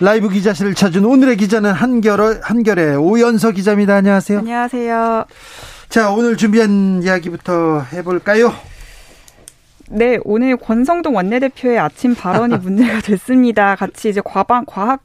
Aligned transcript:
라이브 0.00 0.28
기자실을 0.28 0.74
찾은 0.74 1.04
오늘의 1.04 1.36
기자는 1.36 1.72
한결, 1.72 2.40
한결의 2.42 2.96
오연서 2.96 3.50
기자입니다. 3.50 3.96
안녕하세요. 3.96 4.38
안녕하세요. 4.38 5.24
자, 5.88 6.10
오늘 6.12 6.36
준비한 6.36 7.02
이야기부터 7.02 7.80
해볼까요? 7.92 8.52
네, 9.90 10.18
오늘 10.22 10.56
권성동 10.56 11.16
원내대표의 11.16 11.78
아침 11.78 12.14
발언이 12.14 12.58
문제가 12.62 13.00
됐습니다. 13.00 13.74
같이 13.74 14.10
이제 14.10 14.20
과방, 14.24 14.64
과학, 14.66 15.02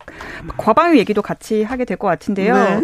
과방위 0.57 0.99
얘기도 0.99 1.21
같이 1.21 1.63
하게 1.63 1.85
될 1.85 1.97
것 1.97 2.07
같은데요. 2.07 2.53
네. 2.53 2.81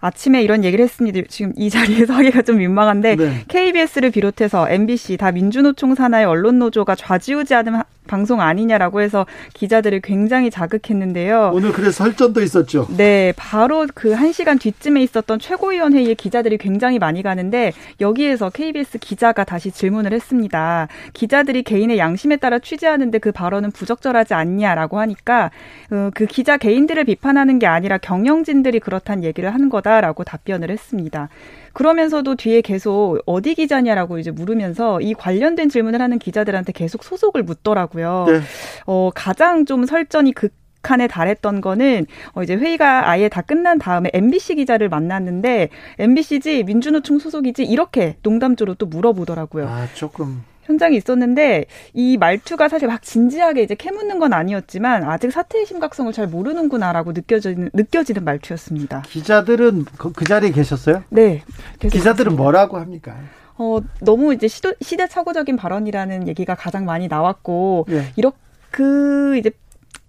아침에 0.00 0.42
이런 0.42 0.64
얘기를 0.64 0.82
했습니다. 0.84 1.20
지금 1.28 1.52
이 1.56 1.70
자리에서 1.70 2.12
하기가 2.14 2.42
좀 2.42 2.58
민망한데 2.58 3.16
네. 3.16 3.44
KBS를 3.48 4.10
비롯해서 4.10 4.68
MBC 4.68 5.16
다 5.18 5.30
민주노총 5.32 5.94
산하의 5.94 6.26
언론 6.26 6.58
노조가 6.58 6.94
좌지우지하는 6.94 7.80
방송 8.06 8.40
아니냐라고 8.40 9.00
해서 9.00 9.26
기자들을 9.52 10.00
굉장히 10.00 10.50
자극했는데요. 10.50 11.52
오늘 11.54 11.72
그래서 11.72 12.04
설전도 12.04 12.42
있었죠. 12.42 12.86
네, 12.96 13.32
바로 13.36 13.86
그 13.94 14.14
한 14.14 14.32
시간 14.32 14.58
뒤쯤에 14.58 15.02
있었던 15.02 15.38
최고위원 15.38 15.92
회의에 15.92 16.14
기자들이 16.14 16.56
굉장히 16.58 16.98
많이 16.98 17.22
가는데 17.22 17.72
여기에서 18.00 18.48
KBS 18.50 18.98
기자가 18.98 19.44
다시 19.44 19.70
질문을 19.70 20.12
했습니다. 20.12 20.88
기자들이 21.12 21.62
개인의 21.62 21.98
양심에 21.98 22.36
따라 22.36 22.58
취재하는데 22.58 23.18
그 23.18 23.32
발언은 23.32 23.72
부적절하지 23.72 24.34
않냐라고 24.34 24.98
하니까 25.00 25.50
어, 25.90 26.10
그 26.14 26.26
기자 26.26 26.56
개인들을 26.56 27.04
비판하는 27.04 27.58
게 27.58 27.66
아니라 27.66 27.98
경영진들이 27.98 28.80
그렇다는 28.80 29.24
얘기를 29.24 29.52
하는 29.52 29.68
거다라고 29.68 30.24
답변을 30.24 30.70
했습니다. 30.70 31.28
그러면서도 31.74 32.36
뒤에 32.36 32.62
계속 32.62 33.18
어디 33.26 33.54
기자냐라고 33.54 34.18
이제 34.18 34.30
물으면서 34.30 35.00
이 35.00 35.12
관련된 35.12 35.68
질문을 35.68 36.00
하는 36.00 36.18
기자들한테 36.18 36.72
계속 36.72 37.04
소속을 37.04 37.42
묻더라고요. 37.42 38.24
네. 38.28 38.40
어, 38.86 39.10
가장 39.14 39.66
좀 39.66 39.84
설전이 39.84 40.32
극 40.32 40.54
극한에 40.84 41.08
달했던 41.08 41.62
거는 41.62 42.06
어 42.34 42.42
이제 42.42 42.54
회의가 42.54 43.08
아예 43.08 43.30
다 43.30 43.40
끝난 43.40 43.78
다음에 43.78 44.10
MBC 44.12 44.56
기자를 44.56 44.90
만났는데 44.90 45.70
MBC지 45.98 46.64
민주노총 46.64 47.18
소속이지 47.18 47.64
이렇게 47.64 48.16
농담조로 48.22 48.74
또 48.74 48.84
물어보더라고요. 48.86 49.66
아 49.66 49.88
조금 49.94 50.44
현장에 50.64 50.96
있었는데 50.96 51.66
이 51.92 52.16
말투가 52.16 52.68
사실 52.68 52.88
막 52.88 53.02
진지하게 53.02 53.62
이제 53.62 53.74
캐묻는 53.74 54.18
건 54.18 54.32
아니었지만 54.32 55.04
아직 55.04 55.30
사태의 55.30 55.66
심각성을 55.66 56.12
잘 56.12 56.26
모르는구나라고 56.26 57.12
느껴지는 57.12 57.70
느껴지는 57.72 58.24
말투였습니다. 58.24 59.02
기자들은 59.02 59.84
그, 59.98 60.12
그 60.12 60.24
자리에 60.24 60.50
계셨어요? 60.50 61.04
네. 61.10 61.42
기자들은 61.78 62.36
뭐라고 62.36 62.78
합니까? 62.78 63.16
어, 63.56 63.78
너무 64.00 64.34
이제 64.34 64.48
시도, 64.48 64.74
시대착오적인 64.80 65.56
발언이라는 65.56 66.26
얘기가 66.26 66.56
가장 66.56 66.84
많이 66.84 67.06
나왔고, 67.06 67.86
네. 67.88 68.12
이렇게 68.16 68.36
그 68.74 69.36
이제 69.36 69.52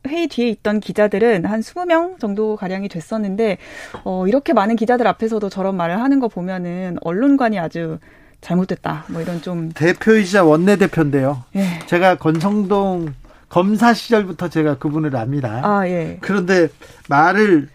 회의 0.07 0.27
뒤에 0.27 0.49
있던 0.49 0.79
기자들은 0.79 1.45
한 1.45 1.59
20명 1.59 2.19
정도 2.19 2.55
가량이 2.55 2.89
됐었는데 2.89 3.57
어 4.03 4.27
이렇게 4.27 4.53
많은 4.53 4.75
기자들 4.75 5.05
앞에서도 5.07 5.47
저런 5.49 5.77
말을 5.77 5.99
하는 6.01 6.19
거 6.19 6.27
보면은 6.27 6.97
언론관이 7.01 7.59
아주 7.59 7.99
잘못됐다. 8.45 9.05
뭐 9.07 9.21
이런 9.21 9.41
좀 9.41 9.71
대표이자 9.71 10.43
원내 10.43 10.75
대표인데요. 10.77 11.43
예. 11.55 11.79
제가 11.87 12.15
권성동 12.15 13.15
검사 13.49 13.93
시절부터 13.93 14.49
제가 14.49 14.77
그분을 14.77 15.15
압니다. 15.15 15.61
아, 15.63 15.87
예. 15.87 16.19
그런데 16.21 16.67
말을 17.09 17.69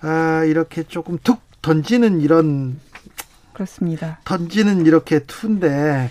아, 0.00 0.42
이렇게 0.44 0.82
조금 0.82 1.18
툭 1.22 1.40
던지는 1.62 2.20
이런 2.20 2.80
그렇습니다. 3.52 4.18
던지는 4.24 4.86
이렇게 4.86 5.20
투인데 5.20 6.10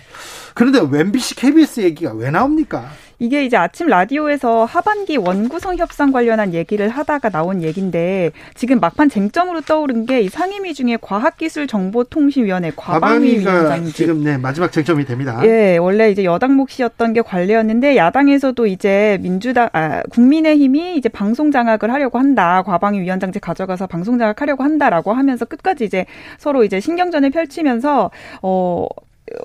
그런데 0.56 0.80
MBC 0.80 1.36
KBS 1.36 1.80
얘기가 1.80 2.14
왜 2.14 2.30
나옵니까? 2.30 2.86
이게 3.18 3.44
이제 3.44 3.56
아침 3.56 3.86
라디오에서 3.86 4.66
하반기 4.66 5.16
원구성 5.16 5.76
협상 5.76 6.12
관련한 6.12 6.52
얘기를 6.52 6.88
하다가 6.90 7.30
나온 7.30 7.62
얘기인데 7.62 8.30
지금 8.54 8.78
막판 8.80 9.08
쟁점으로 9.08 9.62
떠오른 9.62 10.04
게 10.04 10.16
이 10.22 10.28
상임위 10.28 10.74
중에 10.74 10.96
과학기술정보통신위원회 11.00 12.72
과방위 12.74 13.38
위원장이 13.38 13.90
지금 13.92 14.24
네 14.24 14.36
마지막 14.38 14.72
쟁점이 14.72 15.04
됩니다. 15.04 15.40
예, 15.44 15.76
원래 15.76 16.10
이제 16.10 16.24
여당 16.24 16.56
몫이었던 16.56 17.12
게 17.12 17.22
관례였는데 17.22 17.96
야당에서도 17.96 18.66
이제 18.66 19.18
민주당 19.20 19.68
아, 19.72 20.02
국민의힘이 20.10 20.96
이제 20.96 21.08
방송 21.08 21.50
장악을 21.50 21.92
하려고 21.92 22.18
한다. 22.18 22.62
과방위 22.62 23.00
위원장제 23.00 23.40
가져가서 23.40 23.86
방송 23.86 24.18
장악하려고 24.18 24.64
한다라고 24.64 25.12
하면서 25.12 25.44
끝까지 25.44 25.84
이제 25.84 26.06
서로 26.38 26.64
이제 26.64 26.80
신경전을 26.80 27.30
펼치면서 27.30 28.10
어 28.42 28.86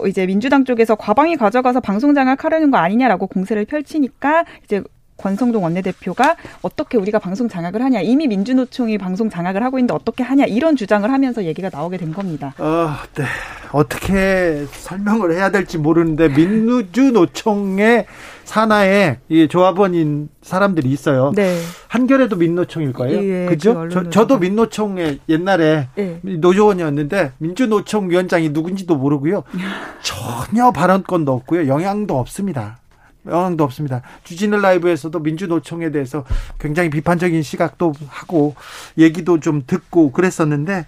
이제 0.07 0.25
민주당 0.25 0.66
쪽에서 0.66 0.96
과방위 0.96 1.38
가져가서 1.38 1.79
방송 1.79 2.13
장악하려는 2.13 2.72
거 2.72 2.78
아니냐라고 2.78 3.28
공세를 3.28 3.66
펼치니까 3.66 4.46
이제 4.63 4.81
권성동 5.22 5.63
원내대표가 5.63 6.35
어떻게 6.62 6.97
우리가 6.97 7.19
방송 7.19 7.47
장악을 7.47 7.81
하냐 7.84 8.02
이미 8.02 8.28
민주노총이 8.28 8.97
방송 8.97 9.29
장악을 9.29 9.63
하고 9.63 9.78
있는데 9.78 9.94
어떻게 9.94 10.24
하냐 10.24 10.46
이런 10.46 10.75
주장을 10.75 11.09
하면서 11.09 11.44
얘기가 11.44 11.69
나오게 11.72 11.97
된 11.97 12.12
겁니다. 12.12 12.53
어, 12.57 12.96
네. 13.13 13.25
어떻게 13.72 14.66
설명을 14.72 15.34
해야 15.34 15.52
될지 15.52 15.78
모르는데 15.78 16.29
민주노총의 16.29 18.06
산하에 18.52 19.20
이 19.30 19.48
조합원인 19.48 20.28
사람들이 20.42 20.90
있어요. 20.90 21.32
네. 21.34 21.58
한결에도 21.88 22.36
민노총일 22.36 22.92
거예요. 22.92 23.24
예, 23.24 23.46
그죠? 23.46 23.76
그 23.76 23.90
저, 23.90 24.10
저도 24.10 24.40
민노총에 24.40 25.20
옛날에 25.30 25.88
예. 25.98 26.20
노조원이었는데 26.22 27.32
민주노총 27.38 28.10
위원장이 28.10 28.50
누군지도 28.50 28.98
모르고요. 28.98 29.44
전혀 30.04 30.72
발언권도 30.72 31.32
없고요. 31.32 31.68
영향도 31.68 32.20
없습니다. 32.20 32.80
영향도 33.26 33.64
없습니다. 33.64 34.02
주진우 34.26 34.58
라이브에서도 34.58 35.18
민주노총에 35.18 35.92
대해서 35.92 36.26
굉장히 36.60 36.90
비판적인 36.90 37.44
시각도 37.44 37.94
하고 38.10 38.56
얘기도 38.98 39.40
좀 39.40 39.64
듣고 39.66 40.12
그랬었는데 40.12 40.88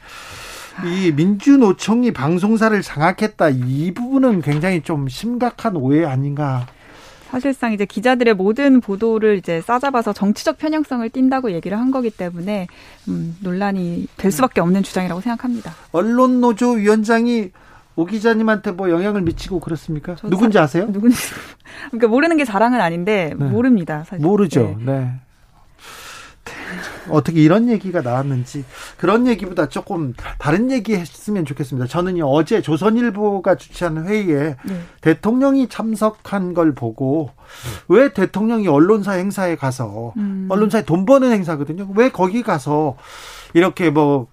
이 0.85 1.13
민주노총이 1.13 2.11
방송사를 2.11 2.81
장악했다 2.81 3.49
이 3.51 3.93
부분은 3.93 4.41
굉장히 4.41 4.81
좀 4.81 5.07
심각한 5.07 5.77
오해 5.77 6.03
아닌가 6.03 6.65
사실상 7.33 7.73
이제 7.73 7.83
기자들의 7.83 8.35
모든 8.35 8.79
보도를 8.79 9.37
이제 9.37 9.59
싸잡아서 9.61 10.13
정치적 10.13 10.59
편향성을 10.59 11.09
띈다고 11.09 11.51
얘기를 11.53 11.79
한 11.79 11.89
거기 11.89 12.11
때문에 12.11 12.67
음, 13.07 13.35
논란이 13.41 14.05
될 14.17 14.31
수밖에 14.31 14.61
없는 14.61 14.83
주장이라고 14.83 15.19
생각합니다. 15.19 15.73
언론 15.91 16.41
노조 16.41 16.73
위원장이 16.73 17.49
오 17.95 18.05
기자님한테 18.05 18.71
뭐 18.73 18.91
영향을 18.91 19.21
미치고 19.21 19.59
그렇습니까? 19.61 20.15
누군지 20.29 20.59
사, 20.59 20.65
아세요? 20.65 20.87
누군지 20.91 21.17
그러니까 21.89 22.07
모르는 22.07 22.37
게 22.37 22.45
자랑은 22.45 22.79
아닌데 22.79 23.33
네. 23.35 23.45
모릅니다. 23.45 24.03
사실. 24.07 24.23
모르죠. 24.23 24.77
네. 24.79 24.99
네. 24.99 25.11
어떻게 27.09 27.41
이런 27.41 27.69
얘기가 27.69 28.01
나왔는지 28.01 28.65
그런 28.97 29.27
얘기보다 29.27 29.67
조금 29.67 30.13
다른 30.37 30.71
얘기 30.71 30.95
했으면 30.95 31.45
좋겠습니다. 31.45 31.87
저는요 31.87 32.25
어제 32.25 32.61
조선일보가 32.61 33.55
주최한 33.55 34.05
회의에 34.07 34.55
네. 34.63 34.81
대통령이 35.01 35.67
참석한 35.69 36.53
걸 36.53 36.73
보고 36.73 37.31
왜 37.87 38.13
대통령이 38.13 38.67
언론사 38.67 39.13
행사에 39.13 39.55
가서 39.55 40.13
음. 40.17 40.47
언론사에 40.49 40.83
돈 40.83 41.05
버는 41.05 41.31
행사거든요. 41.31 41.87
왜 41.95 42.09
거기 42.09 42.43
가서 42.43 42.95
이렇게 43.53 43.89
뭐 43.89 44.27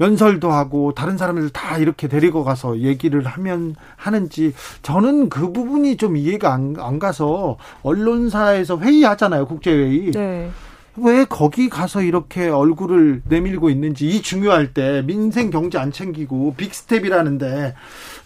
연설도 0.00 0.50
하고 0.50 0.92
다른 0.92 1.16
사람들 1.16 1.50
다 1.50 1.78
이렇게 1.78 2.08
데리고 2.08 2.44
가서 2.44 2.80
얘기를 2.80 3.24
하면 3.24 3.76
하는지 3.96 4.52
저는 4.82 5.28
그 5.28 5.52
부분이 5.52 5.96
좀 5.96 6.16
이해가 6.16 6.52
안, 6.52 6.74
안 6.78 6.98
가서 6.98 7.56
언론사에서 7.82 8.78
회의하잖아요 8.78 9.46
국제회의 9.46 10.10
네. 10.10 10.50
왜 10.96 11.24
거기 11.24 11.68
가서 11.68 12.02
이렇게 12.02 12.48
얼굴을 12.48 13.22
내밀고 13.26 13.70
있는지 13.70 14.08
이 14.08 14.20
중요할 14.20 14.74
때 14.74 15.02
민생 15.02 15.50
경제 15.50 15.78
안 15.78 15.90
챙기고 15.90 16.54
빅스텝이라는데 16.56 17.74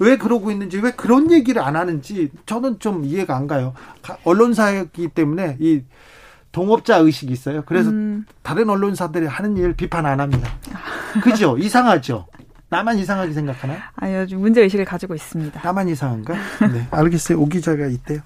왜 0.00 0.16
그러고 0.16 0.50
있는지 0.50 0.78
왜 0.78 0.90
그런 0.90 1.30
얘기를 1.30 1.62
안 1.62 1.76
하는지 1.76 2.30
저는 2.44 2.80
좀 2.80 3.04
이해가 3.04 3.36
안 3.36 3.46
가요 3.46 3.74
언론사이기 4.24 5.08
때문에 5.08 5.56
이 5.60 5.82
동업자 6.50 6.96
의식이 6.96 7.32
있어요. 7.32 7.62
그래서 7.66 7.90
음. 7.90 8.24
다른 8.42 8.70
언론사들이 8.70 9.26
하는 9.26 9.58
일 9.58 9.74
비판 9.74 10.06
안 10.06 10.20
합니다. 10.20 10.50
그죠? 11.22 11.58
이상하죠? 11.58 12.26
나만 12.68 12.98
이상하게 12.98 13.32
생각하나? 13.32 13.76
아니요, 13.94 14.26
문제 14.38 14.62
의식을 14.62 14.86
가지고 14.86 15.14
있습니다. 15.14 15.60
나만 15.62 15.88
이상한가? 15.88 16.34
네, 16.72 16.88
알겠어요. 16.90 17.38
오 17.38 17.46
기자가 17.46 17.86
있대요. 17.86 18.20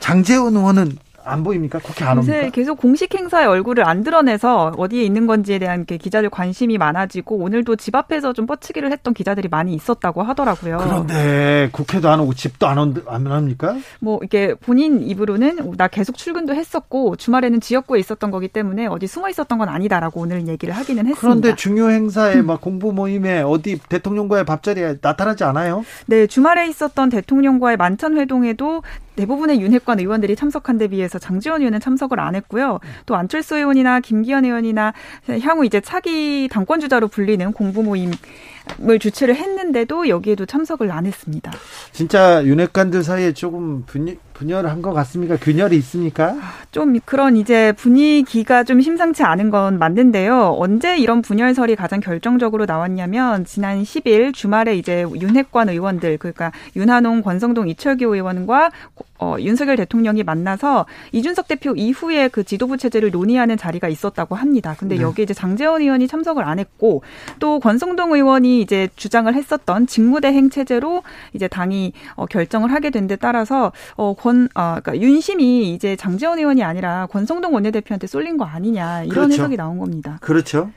장재원 0.00 0.56
의원은 0.56 0.96
안 1.26 1.42
보입니까? 1.42 1.80
국회 1.80 2.04
안 2.04 2.18
옵니까? 2.18 2.50
계속 2.50 2.78
공식 2.78 3.14
행사의 3.14 3.46
얼굴을 3.46 3.86
안 3.86 4.02
드러내서 4.04 4.72
어디에 4.78 5.02
있는 5.02 5.26
건지에 5.26 5.58
대한 5.58 5.84
기자들 5.84 6.30
관심이 6.30 6.78
많아지고 6.78 7.36
오늘도 7.36 7.76
집 7.76 7.94
앞에서 7.94 8.32
좀 8.32 8.46
뻗치기를 8.46 8.92
했던 8.92 9.12
기자들이 9.12 9.48
많이 9.48 9.74
있었다고 9.74 10.22
하더라고요. 10.22 10.78
그런데 10.78 11.68
국회도 11.72 12.08
안 12.08 12.20
오고 12.20 12.34
집도 12.34 12.66
안, 12.66 12.78
온, 12.78 13.02
안 13.06 13.26
합니까? 13.26 13.76
뭐 14.00 14.20
이게 14.22 14.54
본인 14.54 15.02
입으로는 15.02 15.72
나 15.76 15.88
계속 15.88 16.16
출근도 16.16 16.54
했었고 16.54 17.16
주말에는 17.16 17.60
지역구에 17.60 17.98
있었던 17.98 18.30
거기 18.30 18.48
때문에 18.48 18.86
어디 18.86 19.06
숨어 19.06 19.28
있었던 19.28 19.58
건 19.58 19.68
아니다라고 19.68 20.20
오늘 20.20 20.46
얘기를 20.46 20.74
하기는 20.74 21.06
했습니다. 21.06 21.20
그런데 21.20 21.54
중요 21.56 21.90
행사에 21.90 22.42
막 22.42 22.60
공부 22.60 22.92
모임에 22.92 23.42
어디 23.42 23.80
대통령과의 23.88 24.44
밥자리에 24.44 24.96
나타나지 25.00 25.44
않아요? 25.44 25.84
네, 26.06 26.26
주말에 26.26 26.68
있었던 26.68 27.08
대통령과의 27.08 27.76
만찬 27.76 28.16
회동에도 28.16 28.82
대부분의 29.16 29.60
윤핵관 29.60 29.98
의원들이 29.98 30.36
참석한 30.36 30.78
데 30.78 30.88
비해서 30.88 31.18
장지원 31.18 31.60
의원은 31.62 31.80
참석을 31.80 32.20
안 32.20 32.34
했고요. 32.34 32.78
또 33.06 33.16
안철수 33.16 33.56
의원이나 33.56 34.00
김기현 34.00 34.44
의원이나 34.44 34.92
향후 35.42 35.64
이제 35.64 35.80
차기 35.80 36.48
당권 36.50 36.80
주자로 36.80 37.08
불리는 37.08 37.52
공부 37.52 37.82
모임 37.82 38.10
을 38.88 38.98
주최를 38.98 39.34
했는데도 39.36 40.08
여기에도 40.08 40.44
참석을 40.44 40.90
안 40.90 41.06
했습니다. 41.06 41.52
진짜 41.92 42.44
윤핵관들 42.44 43.02
사이에 43.04 43.32
조금 43.32 43.84
분위, 43.86 44.18
분열한 44.34 44.82
것 44.82 44.92
같습니까? 44.92 45.36
균열이 45.36 45.76
있습니까? 45.78 46.36
좀 46.70 46.98
그런 47.04 47.36
이제 47.36 47.72
분위기가 47.72 48.64
좀 48.64 48.82
심상치 48.82 49.22
않은 49.22 49.50
건 49.50 49.78
맞는데요. 49.78 50.54
언제 50.58 50.98
이런 50.98 51.22
분열설이 51.22 51.74
가장 51.74 52.00
결정적으로 52.00 52.66
나왔냐면 52.66 53.46
지난 53.46 53.82
10일 53.82 54.34
주말에 54.34 54.76
이제 54.76 55.06
윤핵관 55.14 55.70
의원들 55.70 56.18
그러니까 56.18 56.52
윤한홍, 56.76 57.22
권성동, 57.22 57.68
이철규 57.68 58.14
의원과 58.14 58.70
어, 59.18 59.36
윤석열 59.38 59.76
대통령이 59.76 60.22
만나서 60.22 60.86
이준석 61.12 61.48
대표 61.48 61.72
이후에 61.74 62.28
그 62.28 62.44
지도부 62.44 62.76
체제를 62.76 63.10
논의하는 63.10 63.56
자리가 63.56 63.88
있었다고 63.88 64.34
합니다. 64.34 64.74
근데 64.78 64.96
네. 64.96 65.02
여기 65.02 65.22
이제 65.22 65.32
장재원 65.32 65.80
의원이 65.80 66.06
참석을 66.06 66.44
안 66.44 66.58
했고 66.58 67.02
또 67.38 67.60
권성동 67.60 68.12
의원이 68.12 68.55
이제 68.60 68.88
주장을 68.96 69.32
했었던 69.32 69.86
직무대행 69.86 70.50
체제로 70.50 71.02
이제 71.32 71.48
당이 71.48 71.92
어, 72.16 72.26
결정을 72.26 72.72
하게 72.72 72.90
된 72.90 73.06
데 73.06 73.14
따라서 73.16 73.70
어, 73.96 74.14
권, 74.14 74.48
어, 74.54 74.78
그러니까 74.82 74.98
윤심이 74.98 75.72
이제 75.72 75.94
장재원 75.96 76.38
의원이 76.38 76.64
아니라 76.64 77.06
권성동 77.06 77.54
원내대표한테 77.54 78.06
쏠린 78.08 78.36
거 78.36 78.44
아니냐 78.44 79.04
이런 79.04 79.14
그렇죠. 79.28 79.32
해석이 79.34 79.56
나온 79.56 79.78
겁니다. 79.78 80.18
그렇죠. 80.20 80.70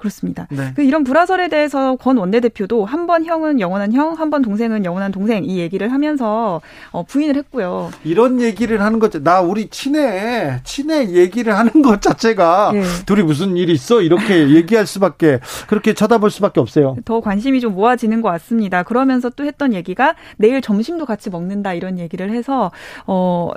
그렇습니다. 0.00 0.46
네. 0.50 0.72
그 0.74 0.82
이런 0.82 1.04
불화설에 1.04 1.48
대해서 1.48 1.96
권 1.96 2.16
원내대표도 2.16 2.86
한 2.86 3.06
번 3.06 3.24
형은 3.26 3.60
영원한 3.60 3.92
형, 3.92 4.14
한 4.14 4.30
번 4.30 4.40
동생은 4.42 4.84
영원한 4.84 5.12
동생 5.12 5.44
이 5.44 5.58
얘기를 5.58 5.92
하면서 5.92 6.60
어, 6.90 7.02
부인을 7.02 7.36
했고요. 7.36 7.90
이런 8.04 8.40
얘기를 8.40 8.80
하는 8.80 8.98
것, 8.98 9.10
나 9.22 9.40
우리 9.40 9.68
친해, 9.68 10.60
친해 10.64 11.10
얘기를 11.10 11.56
하는 11.58 11.82
것 11.82 12.00
자체가 12.00 12.70
네. 12.72 12.82
둘이 13.06 13.22
무슨 13.22 13.56
일이 13.56 13.72
있어 13.72 14.00
이렇게 14.00 14.48
얘기할 14.50 14.86
수밖에 14.86 15.40
그렇게 15.68 15.92
쳐다볼 15.92 16.30
수밖에 16.30 16.60
없어요. 16.60 16.96
더 17.04 17.20
관심이 17.20 17.60
좀 17.60 17.74
모아지는 17.74 18.22
것 18.22 18.30
같습니다. 18.30 18.82
그러면서 18.84 19.28
또 19.28 19.44
했던 19.44 19.74
얘기가 19.74 20.14
내일 20.38 20.60
점심도 20.62 21.04
같이 21.06 21.28
먹는다 21.30 21.74
이런 21.74 21.98
얘기를 21.98 22.30
해서 22.30 22.70
어, 23.06 23.50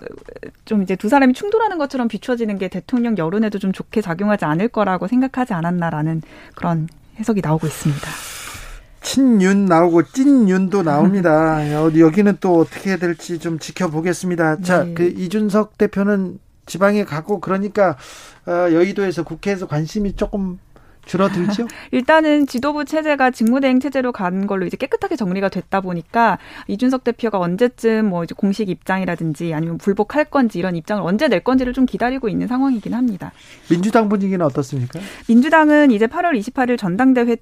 좀 0.66 0.82
이제 0.84 0.96
두 0.96 1.08
사람이 1.10 1.34
충돌하는 1.34 1.78
것처럼 1.78 2.08
비춰지는 2.08 2.58
게 2.58 2.68
대통령 2.68 3.18
여론에도 3.18 3.60
좀 3.60 3.72
좋게 3.72 4.02
작용하지 4.02 4.46
않을 4.46 4.68
거라고 4.70 5.08
생각하지 5.08 5.54
않았나라는 5.54 6.22
그런 6.56 6.88
해석이 7.20 7.42
나오고 7.42 7.68
있습니다. 7.68 8.08
친윤 9.02 9.66
나오고 9.66 10.04
찐윤도 10.04 10.84
나옵니다. 10.84 11.58
어디 11.82 12.02
여기는 12.02 12.38
또 12.40 12.60
어떻게 12.60 12.92
해야 12.92 12.98
될지 12.98 13.38
좀 13.38 13.60
지켜보겠습니다. 13.60 14.56
네. 14.58 14.64
자, 14.64 14.88
그 14.96 15.04
이준석 15.04 15.78
대표는 15.78 16.40
지방에 16.66 17.04
가고 17.04 17.40
그러니까 17.40 17.98
어, 18.48 18.52
여의도에서 18.72 19.24
국회에서 19.24 19.68
관심이 19.68 20.16
조금 20.16 20.58
줄어들죠? 21.06 21.68
일단은 21.92 22.48
지도부 22.48 22.86
체제가 22.86 23.32
직무대행 23.32 23.80
체제로 23.80 24.12
간 24.12 24.48
걸로 24.48 24.66
이제 24.66 24.78
깨끗하게 24.78 25.16
정리가 25.16 25.50
됐다 25.50 25.82
보니까 25.82 26.38
이준석 26.68 27.04
대표가 27.04 27.40
언제쯤 27.40 28.10
뭐 28.10 28.24
이제 28.24 28.34
공식 28.36 28.70
입장이라든지 28.70 29.54
아니면 29.54 29.78
불복할 29.78 30.26
건지 30.26 30.60
이런 30.60 30.76
입장을 30.76 31.04
언제 31.04 31.28
낼 31.28 31.42
건지를 31.42 31.74
좀 31.74 31.86
기다리고 31.86 32.30
있는 32.30 32.48
상황이긴 32.48 32.94
합니다. 32.94 33.32
민주당 33.70 34.10
분위기는 34.10 34.44
어떻습니까? 34.46 35.00
민주당은 35.28 35.92
이제 35.92 36.08
8월 36.08 36.38
28일 36.40 36.78
전당대회 36.78 37.38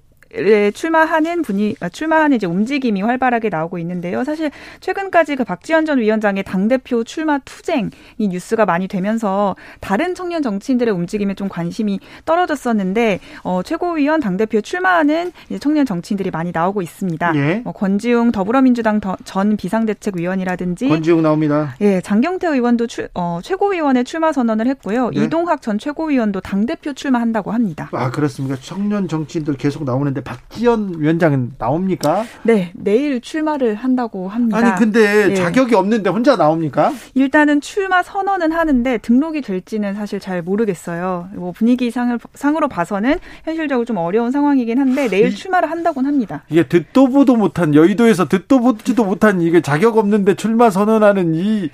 출마하는 0.73 1.41
분이 1.41 1.75
아, 1.79 1.89
출마하는 1.89 2.37
이제 2.37 2.47
움직임이 2.47 3.01
활발하게 3.01 3.49
나오고 3.49 3.77
있는데요. 3.79 4.23
사실 4.23 4.51
최근까지 4.79 5.35
그 5.35 5.43
박지원 5.43 5.85
전 5.85 5.99
위원장의 5.99 6.43
당 6.43 6.67
대표 6.67 7.03
출마 7.03 7.39
투쟁 7.39 7.91
이 8.17 8.27
뉴스가 8.27 8.65
많이 8.65 8.87
되면서 8.87 9.55
다른 9.79 10.15
청년 10.15 10.41
정치인들의 10.41 10.93
움직임에 10.93 11.33
좀 11.33 11.49
관심이 11.49 11.99
떨어졌었는데 12.25 13.19
어, 13.43 13.61
최고위원 13.63 14.19
당 14.19 14.37
대표 14.37 14.61
출마하는 14.61 15.31
청년 15.59 15.85
정치인들이 15.85 16.31
많이 16.31 16.51
나오고 16.53 16.81
있습니다. 16.81 17.33
예. 17.35 17.61
어, 17.65 17.71
권지웅 17.71 18.31
더불어민주당 18.31 18.99
더, 18.99 19.15
전 19.23 19.57
비상대책위원이라든지 19.57 20.87
권지웅 20.87 21.21
나옵니다. 21.21 21.75
예, 21.81 22.01
장경태 22.01 22.47
의원도 22.47 22.87
출, 22.87 23.09
어, 23.13 23.39
최고위원에 23.43 24.03
출마 24.03 24.31
선언을 24.31 24.67
했고요. 24.67 25.09
네. 25.09 25.23
이동학 25.23 25.61
전 25.61 25.77
최고위원도 25.77 26.41
당 26.41 26.65
대표 26.65 26.93
출마한다고 26.93 27.51
합니다. 27.51 27.89
아 27.91 28.11
그렇습니까? 28.11 28.57
청년 28.61 29.07
정치인들 29.07 29.55
계속 29.55 29.83
나오는데 29.83 30.20
있는데 30.21 30.23
박지원 30.23 30.95
위원장은 30.99 31.53
나옵니까? 31.57 32.23
네, 32.43 32.71
내일 32.73 33.19
출마를 33.19 33.75
한다고 33.75 34.29
합니다. 34.29 34.57
아니 34.57 34.75
근데 34.77 35.27
네. 35.29 35.35
자격이 35.35 35.75
없는데 35.75 36.09
혼자 36.09 36.37
나옵니까? 36.37 36.91
일단은 37.13 37.59
출마 37.61 38.03
선언은 38.03 38.51
하는데 38.51 38.97
등록이 38.99 39.41
될지는 39.41 39.95
사실 39.95 40.19
잘 40.19 40.41
모르겠어요. 40.41 41.29
뭐 41.35 41.51
분위기 41.51 41.91
상으로 41.91 42.67
봐서는 42.69 43.17
현실적으로 43.43 43.85
좀 43.85 43.97
어려운 43.97 44.31
상황이긴 44.31 44.79
한데 44.79 45.07
내일 45.09 45.27
이, 45.27 45.35
출마를 45.35 45.69
한다고는 45.69 46.07
합니다. 46.07 46.43
이게 46.49 46.67
듣도 46.67 47.09
보도 47.09 47.35
못한 47.35 47.75
여의도에서 47.75 48.27
듣도 48.27 48.59
보지도 48.61 49.03
못한 49.03 49.41
이게 49.41 49.61
자격 49.61 49.97
없는데 49.97 50.35
출마 50.35 50.69
선언하는 50.69 51.33
이 51.35 51.69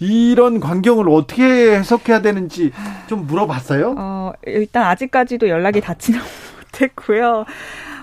이런 0.00 0.58
광경을 0.58 1.08
어떻게 1.08 1.42
해석해야 1.76 2.22
되는지 2.22 2.72
좀 3.06 3.26
물어봤어요? 3.26 3.94
어, 3.96 4.32
일단 4.46 4.84
아직까지도 4.84 5.48
연락이 5.48 5.80
닿지는 5.80 6.20
못했고요. 6.72 7.44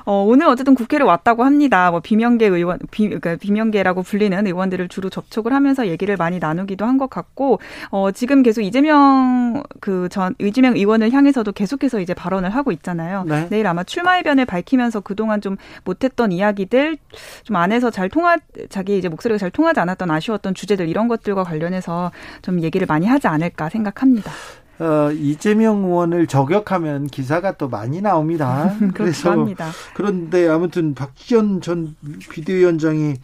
어, 0.06 0.24
오늘 0.24 0.48
어쨌든 0.48 0.74
국회를 0.75 1.06
왔다고 1.06 1.44
합니다. 1.44 1.92
뭐 1.92 2.00
비명계 2.00 2.48
의원, 2.48 2.80
비, 2.89 3.04
그러니까 3.06 3.36
비명계라고 3.36 4.01
불리는 4.01 4.48
의원들을 4.48 4.88
주로 4.88 5.10
접촉을 5.10 5.54
하면서 5.54 5.88
얘기를 5.88 6.18
많이 6.18 6.39
나누기도 6.39 6.86
한 6.86 7.00
것 7.00 7.10
같고, 7.10 7.60
어, 7.92 8.12
지금 8.12 8.44
계속 8.44 8.62
이재명 8.62 9.63
그전 9.79 10.36
이재명 10.39 10.75
의원을 10.75 11.12
향해서도 11.13 11.53
계속해서 11.53 12.01
이제 12.01 12.13
발언을 12.13 12.50
하고 12.50 12.74
있잖아요. 12.74 13.24
네. 13.25 13.48
내일 13.50 13.67
아마 13.67 13.84
출마 13.86 14.17
의변을 14.17 14.46
밝히면서 14.46 15.00
그동안 15.00 15.39
좀 15.39 15.55
못했던 15.86 16.32
이야기들, 16.34 16.98
좀 17.43 17.55
안에서 17.55 17.89
잘 17.89 18.10
통하, 18.10 18.36
자기 18.70 18.98
이제 18.98 19.08
목소리가 19.08 19.38
잘 19.38 19.50
통하지 19.50 19.79
않았던 19.79 20.12
아쉬웠던 20.12 20.55
주제들 20.55 20.89
이런 20.89 21.08
것들과 21.08 21.43
관련해서 21.43 22.12
좀 22.41 22.62
얘기를 22.62 22.86
많이 22.86 23.05
하지 23.08 23.27
않을까 23.27 23.70
생각합니다. 23.70 24.32
어, 24.79 25.12
이재명 25.12 25.83
의원을 25.83 26.27
저격하면 26.27 27.07
기사가 27.07 27.53
또 27.53 27.67
많이 27.67 28.01
나옵니다. 28.01 28.74
그래서 28.95 29.31
합니다. 29.31 29.69
그런데 29.93 30.48
아무튼 30.48 30.93
박지원 30.93 31.62
전 31.62 31.95
비대위원장이 32.29 33.15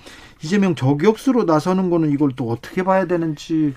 이재명 0.44 0.76
저격수로 0.76 1.46
나서는 1.46 1.90
거는 1.90 2.12
이걸 2.12 2.32
또 2.36 2.50
어떻게 2.50 2.84
봐야 2.84 3.06
되는지 3.06 3.74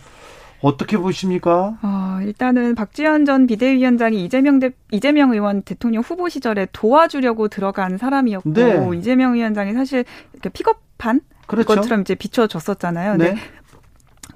어떻게 0.61 0.99
보십니까? 0.99 1.79
어, 1.83 2.19
일단은 2.23 2.75
박지원 2.75 3.25
전 3.25 3.47
비대위원장이 3.47 4.25
이재명 4.25 4.59
대, 4.59 4.71
이재명 4.91 5.31
의원 5.31 5.63
대통령 5.63 6.03
후보 6.03 6.29
시절에 6.29 6.67
도와주려고 6.73 7.47
들어간 7.47 7.97
사람이었고 7.97 8.51
네. 8.51 8.89
이재명 8.99 9.35
위원장이 9.35 9.73
사실 9.75 10.05
픽업한 10.53 11.21
그렇죠. 11.47 11.75
것처럼 11.77 12.03
이제 12.03 12.15
비춰졌었잖아요. 12.15 13.17
네. 13.17 13.37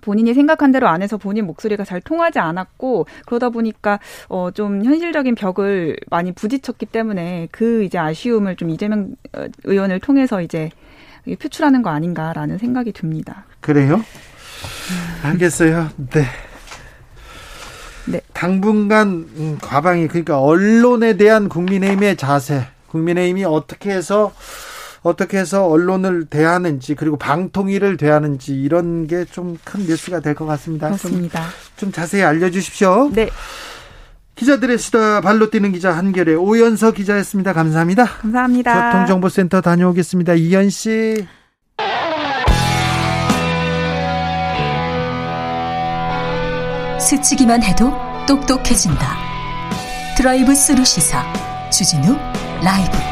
본인이 0.02 0.34
생각한 0.34 0.70
대로 0.72 0.88
안 0.88 1.00
해서 1.00 1.16
본인 1.16 1.46
목소리가 1.46 1.84
잘 1.84 2.00
통하지 2.02 2.38
않았고 2.38 3.06
그러다 3.24 3.48
보니까 3.48 3.98
어 4.28 4.50
좀 4.54 4.84
현실적인 4.84 5.34
벽을 5.34 5.96
많이 6.10 6.32
부딪혔기 6.32 6.86
때문에 6.86 7.48
그 7.50 7.84
이제 7.84 7.96
아쉬움을 7.96 8.56
좀 8.56 8.68
이재명 8.70 9.14
어, 9.32 9.46
의원을 9.64 10.00
통해서 10.00 10.42
이제 10.42 10.70
표출하는 11.40 11.82
거 11.82 11.90
아닌가라는 11.90 12.58
생각이 12.58 12.92
듭니다. 12.92 13.46
그래요? 13.60 14.04
알겠어요. 15.22 15.88
네. 16.10 16.24
네. 18.06 18.20
당분간 18.32 19.28
음, 19.36 19.58
과방이 19.62 20.08
그러니까 20.08 20.40
언론에 20.40 21.16
대한 21.16 21.48
국민의힘의 21.48 22.16
자세, 22.16 22.66
국민의힘이 22.88 23.44
어떻게 23.44 23.90
해서 23.90 24.32
어떻게 25.02 25.38
해서 25.38 25.66
언론을 25.66 26.26
대하는지 26.26 26.94
그리고 26.94 27.16
방통위를 27.16 27.96
대하는지 27.96 28.54
이런 28.54 29.06
게 29.06 29.24
좀 29.24 29.58
큰 29.64 29.80
뉴스가 29.86 30.20
될 30.20 30.34
것 30.34 30.46
같습니다. 30.46 30.86
그렇습니다. 30.88 31.40
좀, 31.76 31.90
좀 31.90 31.92
자세히 31.92 32.22
알려주십시오. 32.22 33.10
네. 33.12 33.28
기자들의 34.36 34.78
수다 34.78 35.20
발로 35.20 35.50
뛰는 35.50 35.72
기자 35.72 35.92
한결의 35.92 36.36
오연서 36.36 36.92
기자였습니다. 36.92 37.52
감사합니다. 37.52 38.04
감사합니다. 38.06 38.92
교통정보센터 38.92 39.60
다녀오겠습니다. 39.60 40.34
이현 40.34 40.70
씨. 40.70 41.26
스치기만 46.98 47.62
해도 47.62 47.92
똑똑해진다. 48.26 49.16
드라이브 50.16 50.54
스루 50.54 50.84
시사 50.84 51.24
주진우 51.70 52.16
라이브. 52.62 53.11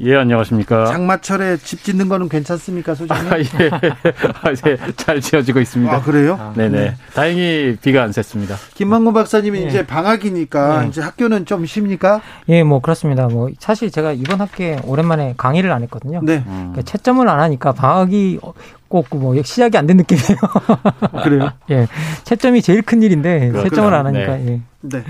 예, 0.00 0.14
안녕하십니까. 0.14 0.86
장마철에 0.86 1.56
집 1.56 1.82
짓는 1.82 2.08
거는 2.08 2.28
괜찮습니까, 2.28 2.94
소장님? 2.94 3.32
아, 3.32 3.38
예. 3.38 3.44
아, 3.72 4.52
예. 4.68 4.78
잘 4.96 5.20
지어지고 5.20 5.58
있습니다. 5.58 5.92
아, 5.92 6.00
그래요? 6.00 6.36
아, 6.40 6.52
네네. 6.54 6.78
네. 6.78 6.94
다행히 7.14 7.76
비가 7.82 8.04
안 8.04 8.10
샜습니다. 8.10 8.54
김만곤 8.74 9.12
박사님이 9.12 9.62
예. 9.62 9.66
이제 9.66 9.84
방학이니까 9.86 10.84
예. 10.84 10.88
이제 10.88 11.00
학교는 11.00 11.46
좀 11.46 11.66
쉽니까? 11.66 12.20
예, 12.48 12.62
뭐 12.62 12.80
그렇습니다. 12.80 13.26
뭐 13.26 13.48
사실 13.58 13.90
제가 13.90 14.12
이번 14.12 14.40
학기에 14.40 14.78
오랜만에 14.84 15.34
강의를 15.36 15.72
안 15.72 15.82
했거든요. 15.82 16.20
네. 16.22 16.44
그러니까 16.44 16.82
채점을 16.82 17.28
안 17.28 17.40
하니까 17.40 17.72
방학이 17.72 18.38
꼭뭐 18.86 19.42
시작이 19.42 19.76
안 19.76 19.88
된 19.88 19.96
느낌이에요. 19.96 20.36
그래요? 21.24 21.50
예. 21.72 21.88
채점이 22.22 22.62
제일 22.62 22.82
큰 22.82 23.02
일인데 23.02 23.50
채점을 23.64 23.92
안 23.92 24.06
하니까 24.06 24.36
네. 24.36 24.46
예. 24.46 24.60
네. 24.82 25.04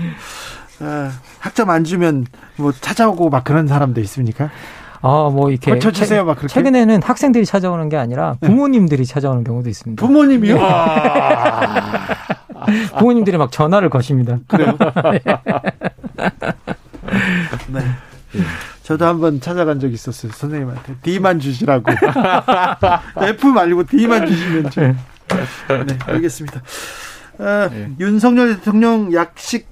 아, 0.81 1.11
학점 1.39 1.69
안 1.69 1.83
주면 1.83 2.25
뭐 2.55 2.71
찾아오고 2.71 3.29
막 3.29 3.43
그런 3.43 3.67
사람도 3.67 3.99
있습니까? 4.01 4.49
아, 5.01 5.29
뭐 5.31 5.49
이렇게 5.49 5.71
고쳐주세요, 5.73 6.25
막 6.25 6.37
그렇게. 6.37 6.53
최근에는 6.53 7.01
학생들이 7.01 7.45
찾아오는 7.45 7.87
게 7.89 7.97
아니라 7.97 8.35
네. 8.41 8.47
부모님들이 8.47 9.05
네. 9.05 9.13
찾아오는 9.13 9.43
경우도 9.43 9.69
있습니다. 9.69 10.05
부모님이요? 10.05 10.55
네. 10.55 10.61
부모님들이 12.97 13.37
막 13.37 13.51
전화를 13.51 13.89
거십니다. 13.89 14.39
그래요? 14.47 14.77
네. 17.69 17.81
저도 18.83 19.05
한번 19.05 19.39
찾아간 19.39 19.79
적 19.79 19.91
있었어요. 19.91 20.31
선생님한테 20.31 20.95
D만 21.03 21.39
주시라고. 21.39 21.91
F 23.23 23.47
말고 23.47 23.85
D만 23.85 24.27
주시면 24.27 24.69
좀. 24.71 24.97
네, 25.69 25.97
알겠습니다. 26.05 26.61
아, 27.39 27.69
네. 27.71 27.91
윤석열 27.99 28.55
대통령 28.57 29.13
약식 29.13 29.67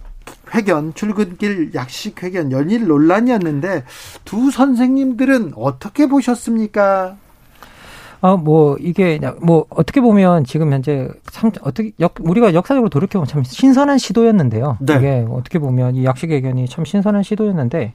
회견, 0.53 0.93
출근길 0.93 1.73
약식 1.73 2.23
회견 2.23 2.51
연일 2.51 2.87
논란이었는데 2.87 3.83
두 4.25 4.51
선생님들은 4.51 5.53
어떻게 5.55 6.07
보셨습니까? 6.07 7.17
아, 8.19 8.35
뭐, 8.35 8.77
이게, 8.79 9.19
뭐, 9.41 9.65
어떻게 9.69 10.01
보면 10.01 10.43
지금 10.43 10.73
현재 10.73 11.07
참, 11.31 11.51
어떻게, 11.61 11.91
역, 11.99 12.15
우리가 12.19 12.53
역사적으로 12.53 12.89
돌이켜보면 12.89 13.27
참 13.27 13.43
신선한 13.43 13.99
시도였는데요. 13.99 14.77
네. 14.81 14.95
이게 14.95 15.27
어떻게 15.29 15.59
보면 15.59 15.95
이 15.95 16.03
약식 16.03 16.31
회견이 16.31 16.67
참 16.67 16.83
신선한 16.83 17.21
시도였는데, 17.21 17.93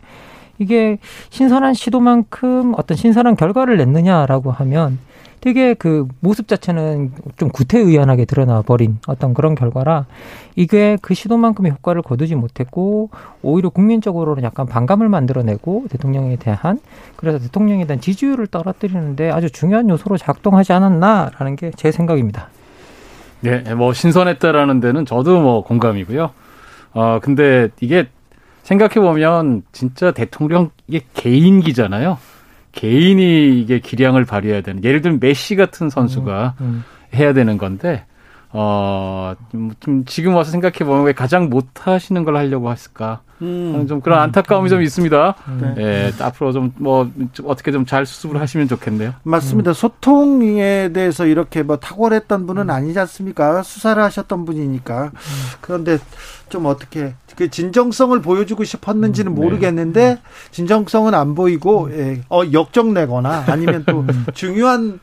이게 0.58 0.98
신선한 1.30 1.74
시도만큼 1.74 2.74
어떤 2.76 2.96
신선한 2.96 3.36
결과를 3.36 3.76
냈느냐라고 3.76 4.50
하면 4.52 4.98
되게 5.40 5.74
그 5.74 6.06
모습 6.20 6.46
자체는 6.46 7.10
좀 7.36 7.48
구태의연하게 7.48 8.26
드러나 8.26 8.62
버린 8.62 8.98
어떤 9.08 9.34
그런 9.34 9.56
결과라 9.56 10.06
이게 10.54 10.96
그 11.02 11.14
시도만큼의 11.14 11.72
효과를 11.72 12.02
거두지 12.02 12.36
못했고 12.36 13.10
오히려 13.42 13.68
국민적으로는 13.70 14.44
약간 14.44 14.66
반감을 14.66 15.08
만들어내고 15.08 15.86
대통령에 15.90 16.36
대한 16.36 16.78
그래서 17.16 17.40
대통령에 17.40 17.86
대한 17.86 18.00
지지율을 18.00 18.46
떨어뜨리는데 18.46 19.30
아주 19.32 19.50
중요한 19.50 19.88
요소로 19.90 20.16
작동하지 20.16 20.72
않았나라는 20.74 21.56
게 21.56 21.72
제 21.74 21.90
생각입니다. 21.90 22.48
네, 23.40 23.74
뭐 23.74 23.92
신선했다라는 23.92 24.78
데는 24.78 25.04
저도 25.06 25.40
뭐 25.40 25.64
공감이고요. 25.64 26.30
어 26.94 27.18
근데 27.20 27.70
이게 27.80 28.06
생각해 28.62 28.94
보면 28.94 29.62
진짜 29.72 30.12
대통령 30.12 30.70
이게 30.86 31.00
개인기잖아요. 31.14 32.18
개인이 32.72 33.60
이게 33.60 33.80
기량을 33.80 34.24
발휘해야 34.24 34.62
되는 34.62 34.82
예를 34.82 35.02
들면 35.02 35.20
메시 35.20 35.56
같은 35.56 35.90
선수가 35.90 36.54
음, 36.60 36.64
음. 36.64 36.84
해야 37.14 37.32
되는 37.32 37.58
건데 37.58 38.04
어, 38.54 39.34
좀 39.80 40.04
지금 40.04 40.34
와서 40.34 40.50
생각해 40.50 40.78
보면 40.78 41.04
왜 41.04 41.12
가장 41.12 41.48
못 41.48 41.66
하시는 41.86 42.22
걸 42.24 42.36
하려고 42.36 42.70
했을까? 42.70 43.20
음. 43.40 43.86
좀 43.88 44.00
그런 44.00 44.20
안타까움이 44.20 44.68
음. 44.68 44.70
좀 44.70 44.82
있습니다. 44.82 45.34
네. 45.60 45.74
예, 45.78 46.12
앞으로 46.20 46.52
좀뭐 46.52 47.10
어떻게 47.44 47.72
좀 47.72 47.82
잘 47.86 48.06
수습을 48.06 48.40
하시면 48.40 48.68
좋겠네요. 48.68 49.14
맞습니다. 49.24 49.72
음. 49.72 49.74
소통에 49.74 50.90
대해서 50.92 51.26
이렇게 51.26 51.62
뭐 51.62 51.76
탁월했던 51.76 52.46
분은 52.46 52.62
음. 52.62 52.70
아니지 52.70 52.98
않습니까? 53.00 53.62
수사를 53.62 54.00
하셨던 54.02 54.44
분이니까. 54.44 55.04
음. 55.06 55.10
그런데 55.60 55.98
좀 56.48 56.66
어떻게 56.66 57.14
그 57.36 57.50
진정성을 57.50 58.20
보여주고 58.20 58.62
싶었는지는 58.64 59.32
음, 59.32 59.34
네. 59.34 59.40
모르겠는데 59.40 60.18
진정성은 60.52 61.14
안 61.14 61.34
보이고 61.34 61.90
예, 61.92 62.20
어 62.28 62.42
역정내거나 62.52 63.44
아니면 63.48 63.84
또 63.86 64.04
중요한 64.34 65.00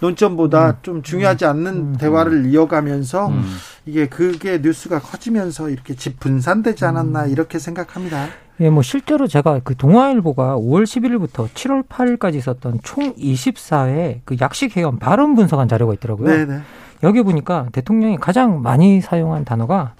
논점보다 0.00 0.70
음. 0.70 0.74
좀 0.82 1.02
중요하지 1.02 1.44
않는 1.46 1.72
음. 1.72 1.96
대화를 1.98 2.46
이어가면서 2.46 3.28
음. 3.28 3.44
이게 3.86 4.08
그게 4.08 4.58
뉴스가 4.58 5.00
커지면서 5.00 5.70
이렇게 5.70 5.94
집 5.94 6.20
분산되지 6.20 6.84
않았나 6.84 7.24
음. 7.24 7.30
이렇게 7.30 7.58
생각합니다. 7.58 8.26
예, 8.60 8.70
뭐 8.70 8.82
실제로 8.82 9.26
제가 9.26 9.60
그 9.62 9.76
동아일보가 9.76 10.56
5월 10.56 10.82
11일부터 10.82 11.48
7월 11.48 11.86
8일까지 11.86 12.34
있었던 12.36 12.80
총 12.82 13.14
24회 13.14 14.20
그 14.24 14.36
약식 14.40 14.76
회원 14.76 14.98
발언 14.98 15.36
분석한 15.36 15.68
자료가 15.68 15.94
있더라고요. 15.94 16.28
네네. 16.28 16.60
여기 17.04 17.22
보니까 17.22 17.68
대통령이 17.70 18.16
가장 18.16 18.60
많이 18.60 19.00
사용한 19.00 19.44
단어가 19.44 19.94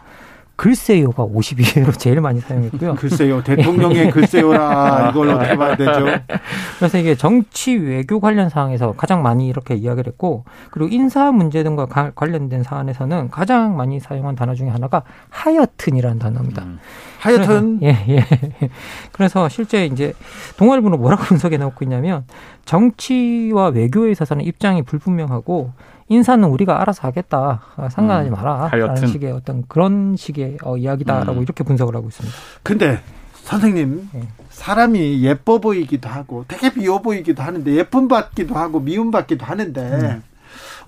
글쎄요가 0.59 1.25
52회로 1.25 1.97
제일 1.97 2.21
많이 2.21 2.41
사용했고요. 2.41 2.97
글쎄요. 2.99 3.45
대통령의 3.45 4.11
글쎄요라 4.11 5.11
이걸 5.11 5.31
어떻게 5.31 5.57
봐야 5.57 5.77
되죠? 5.77 6.05
그래서 6.79 6.99
이게 6.99 7.15
정치 7.15 7.77
외교 7.77 8.19
관련 8.19 8.49
사항에서 8.49 8.95
가장 8.97 9.23
많이 9.23 9.47
이렇게 9.47 9.77
이야기를 9.77 10.11
했고 10.11 10.45
그리고 10.73 10.93
인사 10.93 11.31
문제 11.31 11.63
등과 11.63 12.13
관련된 12.13 12.65
사안에서는 12.65 13.31
가장 13.31 13.77
많이 13.77 14.01
사용한 14.01 14.35
단어 14.35 14.57
중에 14.57 14.69
하나가 14.69 15.05
하여튼이라는 15.31 16.19
단어입니다. 16.19 16.65
음. 16.65 16.81
하여튼 17.19 17.81
예, 17.83 17.97
예. 18.09 18.25
그래서 19.13 19.49
실제 19.49 19.87
이제 19.87 20.15
동아일보는 20.57 20.99
뭐라고 20.99 21.25
분석해 21.25 21.57
놓고 21.57 21.85
있냐면 21.85 22.25
정치와 22.65 23.69
외교에 23.69 24.11
있어서는 24.13 24.45
입장이 24.45 24.83
불분명하고 24.83 25.73
인사는 26.09 26.43
우리가 26.49 26.81
알아서 26.81 27.07
하겠다. 27.07 27.61
상관하지 27.91 28.31
음, 28.31 28.33
마라. 28.33 28.71
음, 28.73 28.79
라는 28.79 29.07
식의 29.07 29.33
어떤 29.33 29.65
그런 29.69 30.17
식의 30.17 30.59
어, 30.63 30.77
이야기다라고 30.77 31.33
음. 31.33 31.43
이렇게 31.43 31.65
분석을 31.65 31.95
하고 31.95 32.09
있습니다. 32.09 32.35
근데 32.63 33.01
선생님 33.43 34.09
네. 34.13 34.29
사람이 34.51 35.23
예뻐 35.23 35.59
보이기도 35.59 36.09
하고 36.09 36.45
되게 36.49 36.71
미워 36.73 37.01
보이기도 37.01 37.43
하는데 37.43 37.71
예쁨 37.75 38.09
받기도 38.09 38.55
하고 38.55 38.81
미움 38.81 39.11
받기도 39.11 39.45
하는데 39.45 39.81
음. 39.81 40.23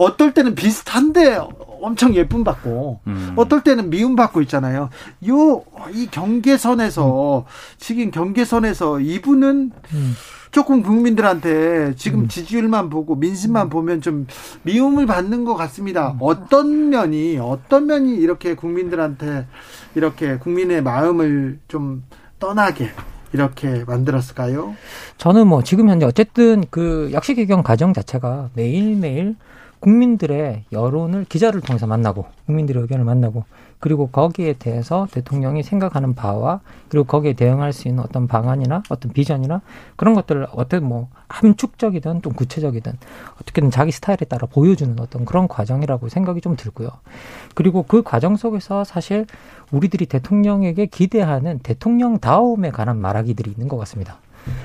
어떨 0.05 0.33
때는 0.33 0.55
비슷한데 0.55 1.39
엄청 1.83 2.15
예쁨 2.15 2.43
받고 2.45 3.01
음. 3.07 3.33
어떨 3.37 3.63
때는 3.63 3.91
미움 3.91 4.17
받고 4.17 4.41
있잖아요. 4.43 4.89
요 5.29 5.63
이 5.95 6.07
경계선에서 6.11 7.39
음. 7.39 7.45
지금 7.79 8.11
경계선에서 8.11 9.01
이분은 9.01 9.73
음. 9.95 10.15
조금 10.51 10.83
국민들한테 10.83 11.95
지금 11.97 12.21
음. 12.21 12.29
지지율만 12.29 12.91
보고 12.91 13.15
민심만 13.15 13.67
음. 13.67 13.71
보면 13.71 14.01
좀 14.01 14.27
미움을 14.63 15.07
받는 15.07 15.45
것 15.45 15.55
같습니다. 15.55 16.13
음. 16.13 16.19
어떤 16.21 16.91
면이 16.91 17.39
어떤 17.39 17.87
면이 17.87 18.17
이렇게 18.17 18.55
국민들한테 18.55 19.47
이렇게 19.95 20.39
국민의 20.39 20.83
마음을 20.83 21.59
좀 21.69 22.05
떠나게 22.39 22.91
이렇게 23.33 23.85
만들었을까요? 23.87 24.75
저는 25.19 25.47
뭐 25.47 25.63
지금 25.63 25.89
현재 25.89 26.05
어쨌든 26.05 26.65
그 26.71 27.11
약식 27.13 27.35
개경 27.35 27.63
과정 27.63 27.93
자체가 27.95 28.51
매일매일 28.55 29.37
국민들의 29.81 30.65
여론을 30.73 31.25
기자를 31.25 31.61
통해서 31.61 31.87
만나고 31.87 32.27
국민들의 32.47 32.83
의견을 32.83 33.05
만나고 33.05 33.45
그리고 33.79 34.09
거기에 34.09 34.53
대해서 34.53 35.09
대통령이 35.11 35.63
생각하는 35.63 36.15
바와 36.15 36.61
그리고 36.91 37.07
거기에 37.07 37.33
대응할 37.33 37.73
수 37.73 37.89
있는 37.89 38.05
어떤 38.05 38.29
방안이나 38.29 38.83
어떤 38.91 39.13
비전이나 39.13 39.63
그런 39.97 40.15
것들을 40.15 40.47
어떻게 40.53 40.81
뭐 40.81 41.09
함축적이든 41.29 42.21
좀 42.21 42.33
구체적이든 42.35 42.93
어떻게든 43.41 43.71
자기 43.71 43.91
스타일에 43.91 44.27
따라 44.29 44.47
보여주는 44.47 44.95
어떤 45.01 45.25
그런 45.25 45.49
과정이라고 45.49 46.11
생각이 46.11 46.43
좀 46.43 46.57
들고요. 46.57 46.91
그리고 47.55 47.83
그 47.83 48.03
과정 48.03 48.37
속에서 48.37 48.85
사실 48.85 49.25
우리들이 49.73 50.07
대통령에게 50.07 50.87
기대하는 50.87 51.59
대통령 51.61 52.19
다움에 52.19 52.71
관한 52.71 52.99
말하기들이 52.99 53.51
있는 53.51 53.69
것 53.69 53.79
같습니다. 53.79 54.19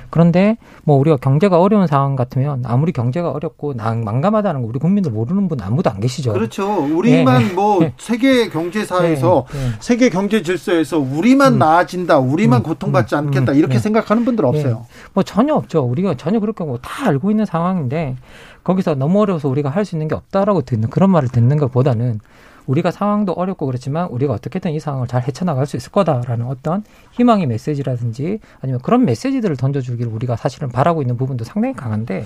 그런데 0.09 0.57
뭐 0.83 0.97
우리가 0.97 1.17
경제가 1.17 1.59
어려운 1.59 1.87
상황 1.87 2.15
같으면 2.15 2.63
아무리 2.65 2.91
경제가 2.91 3.31
어렵고 3.31 3.73
난감하다는 3.73 4.61
거 4.61 4.67
우리 4.67 4.79
국민들 4.79 5.11
모르는 5.11 5.47
분 5.47 5.59
아무도 5.61 5.89
안 5.89 5.99
계시죠. 5.99 6.33
그렇죠. 6.33 6.71
우리만 6.85 7.43
네. 7.47 7.53
뭐 7.53 7.79
네. 7.79 7.93
세계 7.97 8.49
경제사에서 8.49 9.45
네. 9.51 9.59
네. 9.59 9.71
세계 9.79 10.09
경제 10.09 10.41
질서에서 10.41 10.99
우리만 10.99 11.53
음. 11.53 11.59
나아진다, 11.59 12.19
우리만 12.19 12.61
음. 12.61 12.63
고통받지 12.63 13.15
음. 13.15 13.19
않겠다 13.27 13.53
이렇게 13.53 13.73
네. 13.75 13.79
생각하는 13.79 14.23
분들 14.25 14.45
없어요. 14.45 14.85
뭐 15.13 15.23
전혀 15.23 15.53
없죠. 15.53 15.81
우리가 15.83 16.15
전혀 16.15 16.39
그렇게 16.39 16.63
뭐 16.63 16.77
다 16.81 17.07
알고 17.07 17.31
있는 17.31 17.45
상황인데 17.45 18.15
거기서 18.63 18.95
너무 18.95 19.21
어려워서 19.21 19.49
우리가 19.49 19.69
할 19.69 19.85
수 19.85 19.95
있는 19.95 20.07
게 20.07 20.15
없다라고 20.15 20.61
듣는 20.61 20.89
그런 20.89 21.09
말을 21.11 21.29
듣는 21.29 21.57
것보다는 21.57 22.19
우리가 22.67 22.91
상황도 22.91 23.33
어렵고 23.33 23.65
그렇지만 23.65 24.07
우리가 24.07 24.33
어떻게든 24.33 24.71
이 24.71 24.79
상황을 24.79 25.07
잘 25.07 25.23
헤쳐나갈 25.23 25.65
수 25.65 25.77
있을 25.77 25.91
거다라는 25.91 26.47
어떤 26.47 26.83
희망의 27.11 27.47
메시지라든지 27.47 28.39
아니면 28.61 28.79
그런 28.81 29.05
메시지들을 29.05 29.55
던져주기를 29.57 30.11
우리가 30.11 30.35
사실은 30.35 30.69
바라고 30.69 31.01
있는 31.01 31.17
부분도 31.17 31.45
상당히 31.45 31.75
강한데 31.75 32.25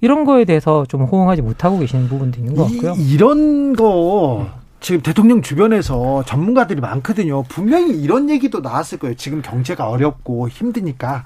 이런 0.00 0.24
거에 0.24 0.44
대해서 0.44 0.84
좀 0.86 1.04
호응하지 1.04 1.42
못하고 1.42 1.78
계시는 1.78 2.08
부분도 2.08 2.38
있는 2.38 2.54
것 2.54 2.64
같고요. 2.64 2.94
이, 2.96 3.12
이런 3.12 3.74
거 3.74 4.46
지금 4.80 5.00
대통령 5.00 5.42
주변에서 5.42 6.22
전문가들이 6.24 6.80
많거든요. 6.80 7.42
분명히 7.44 8.00
이런 8.00 8.28
얘기도 8.30 8.60
나왔을 8.60 8.98
거예요. 8.98 9.16
지금 9.16 9.42
경제가 9.42 9.88
어렵고 9.88 10.48
힘드니까 10.48 11.24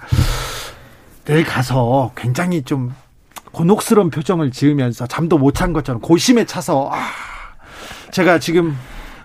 내일 1.25 1.45
가서 1.45 2.13
굉장히 2.17 2.63
좀 2.63 2.95
곤혹스러운 3.53 4.11
표정을 4.11 4.53
지으면서 4.53 5.07
잠도 5.07 5.37
못잔 5.37 5.73
것처럼 5.73 6.01
고심에 6.01 6.47
차서 6.47 6.91
아 6.93 6.99
제가 8.11 8.39
지금 8.39 8.77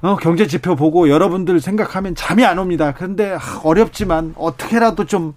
어, 0.01 0.15
경제 0.17 0.45
지표 0.45 0.75
보고 0.75 1.09
여러분들 1.09 1.59
생각하면 1.59 2.15
잠이 2.15 2.45
안 2.45 2.59
옵니다. 2.59 2.93
그런데 2.95 3.31
아, 3.33 3.61
어렵지만 3.63 4.35
어떻게라도 4.37 5.05
좀 5.05 5.33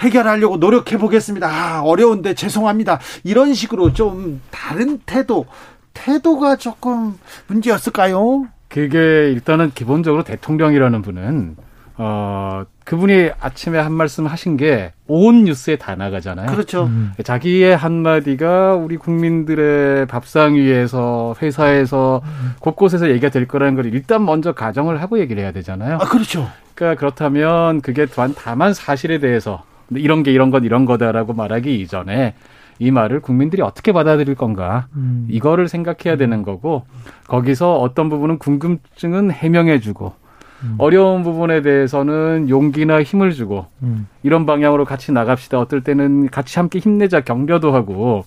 해결하려고 0.00 0.58
노력해 0.58 0.98
보겠습니다. 0.98 1.48
아, 1.48 1.82
어려운데 1.82 2.34
죄송합니다. 2.34 3.00
이런 3.22 3.54
식으로 3.54 3.92
좀 3.92 4.40
다른 4.50 4.98
태도, 5.06 5.46
태도가 5.94 6.56
조금 6.56 7.18
문제였을까요? 7.46 8.46
그게 8.68 8.98
일단은 8.98 9.70
기본적으로 9.74 10.24
대통령이라는 10.24 11.00
분은 11.02 11.56
어, 11.96 12.64
그분이 12.84 13.30
아침에 13.40 13.78
한 13.78 13.92
말씀 13.92 14.26
하신 14.26 14.56
게 14.56 14.92
온 15.06 15.44
뉴스에 15.44 15.76
다 15.76 15.94
나가잖아요. 15.96 16.50
그렇죠. 16.50 16.84
음. 16.84 17.12
자기의 17.22 17.76
한마디가 17.76 18.74
우리 18.74 18.96
국민들의 18.96 20.06
밥상 20.06 20.54
위에서 20.54 21.34
회사에서 21.42 22.22
음. 22.24 22.52
곳곳에서 22.60 23.10
얘기가 23.10 23.28
될 23.28 23.46
거라는 23.46 23.74
걸 23.74 23.86
일단 23.86 24.24
먼저 24.24 24.52
가정을 24.52 25.02
하고 25.02 25.18
얘기를 25.18 25.42
해야 25.42 25.52
되잖아요. 25.52 25.96
아, 25.96 26.06
그렇죠. 26.06 26.48
그러니까 26.74 26.98
그렇다면 26.98 27.82
그게 27.82 28.06
다만 28.06 28.72
사실에 28.72 29.18
대해서 29.18 29.62
이런 29.90 30.22
게 30.22 30.32
이런 30.32 30.50
건 30.50 30.64
이런 30.64 30.86
거다라고 30.86 31.34
말하기 31.34 31.78
이전에 31.82 32.34
이 32.78 32.90
말을 32.90 33.20
국민들이 33.20 33.60
어떻게 33.60 33.92
받아들일 33.92 34.34
건가 34.34 34.86
음. 34.96 35.26
이거를 35.30 35.68
생각해야 35.68 36.16
되는 36.16 36.42
거고 36.42 36.86
거기서 37.28 37.78
어떤 37.78 38.08
부분은 38.08 38.38
궁금증은 38.38 39.30
해명해주고 39.30 40.14
음. 40.64 40.74
어려운 40.78 41.22
부분에 41.22 41.62
대해서는 41.62 42.48
용기나 42.48 43.02
힘을 43.02 43.32
주고 43.32 43.66
음. 43.82 44.08
이런 44.22 44.46
방향으로 44.46 44.84
같이 44.84 45.12
나갑시다. 45.12 45.58
어떨 45.60 45.82
때는 45.82 46.30
같이 46.30 46.58
함께 46.58 46.78
힘내자 46.78 47.20
경려도 47.20 47.72
하고 47.72 48.24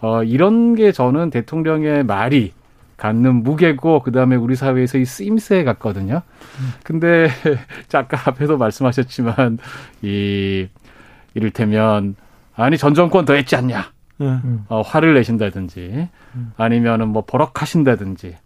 어, 0.00 0.22
이런 0.22 0.74
게 0.74 0.92
저는 0.92 1.30
대통령의 1.30 2.04
말이 2.04 2.52
갖는 2.96 3.42
무게고 3.42 4.00
그다음에 4.02 4.36
우리 4.36 4.54
사회에서 4.56 4.98
이 4.98 5.04
쓰임새에 5.04 5.64
같거든요. 5.64 6.22
음. 6.60 6.72
근데 6.84 7.28
아까 7.94 8.20
앞에도 8.26 8.58
말씀하셨지만 8.58 9.58
이 10.02 10.68
이를테면 11.34 12.14
아니 12.54 12.76
전 12.76 12.94
정권 12.94 13.24
더 13.24 13.34
했지 13.34 13.56
않냐. 13.56 13.90
음. 14.20 14.66
어, 14.68 14.82
화를 14.82 15.14
내신다든지 15.14 16.08
음. 16.34 16.52
아니면은 16.58 17.08
뭐 17.08 17.24
버럭하신다든지 17.26 18.36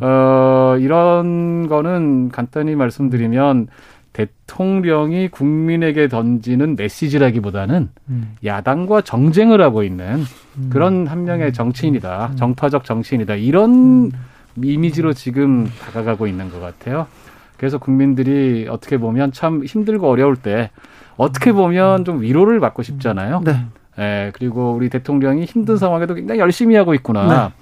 어, 0.00 0.76
이런 0.78 1.68
거는 1.68 2.30
간단히 2.30 2.74
말씀드리면 2.74 3.68
대통령이 4.12 5.28
국민에게 5.28 6.08
던지는 6.08 6.74
메시지라기보다는 6.76 7.90
음. 8.08 8.36
야당과 8.44 9.02
정쟁을 9.02 9.60
하고 9.60 9.82
있는 9.82 10.24
음. 10.56 10.70
그런 10.72 11.06
한 11.06 11.24
명의 11.24 11.48
음. 11.48 11.52
정치인이다. 11.52 12.30
음. 12.32 12.36
정파적 12.36 12.84
정치인이다. 12.84 13.34
이런 13.34 14.06
음. 14.06 14.10
이미지로 14.62 15.12
지금 15.12 15.70
다가가고 15.82 16.26
있는 16.26 16.50
것 16.50 16.60
같아요. 16.60 17.06
그래서 17.58 17.76
국민들이 17.76 18.66
어떻게 18.70 18.96
보면 18.96 19.32
참 19.32 19.62
힘들고 19.64 20.08
어려울 20.08 20.36
때 20.36 20.70
어떻게 21.18 21.52
보면 21.52 22.06
좀 22.06 22.22
위로를 22.22 22.58
받고 22.60 22.82
싶잖아요. 22.82 23.42
네. 23.44 23.66
예, 23.98 24.30
그리고 24.34 24.72
우리 24.72 24.88
대통령이 24.88 25.44
힘든 25.44 25.76
상황에도 25.76 26.14
굉장히 26.14 26.40
열심히 26.40 26.74
하고 26.74 26.94
있구나. 26.94 27.48
네. 27.48 27.54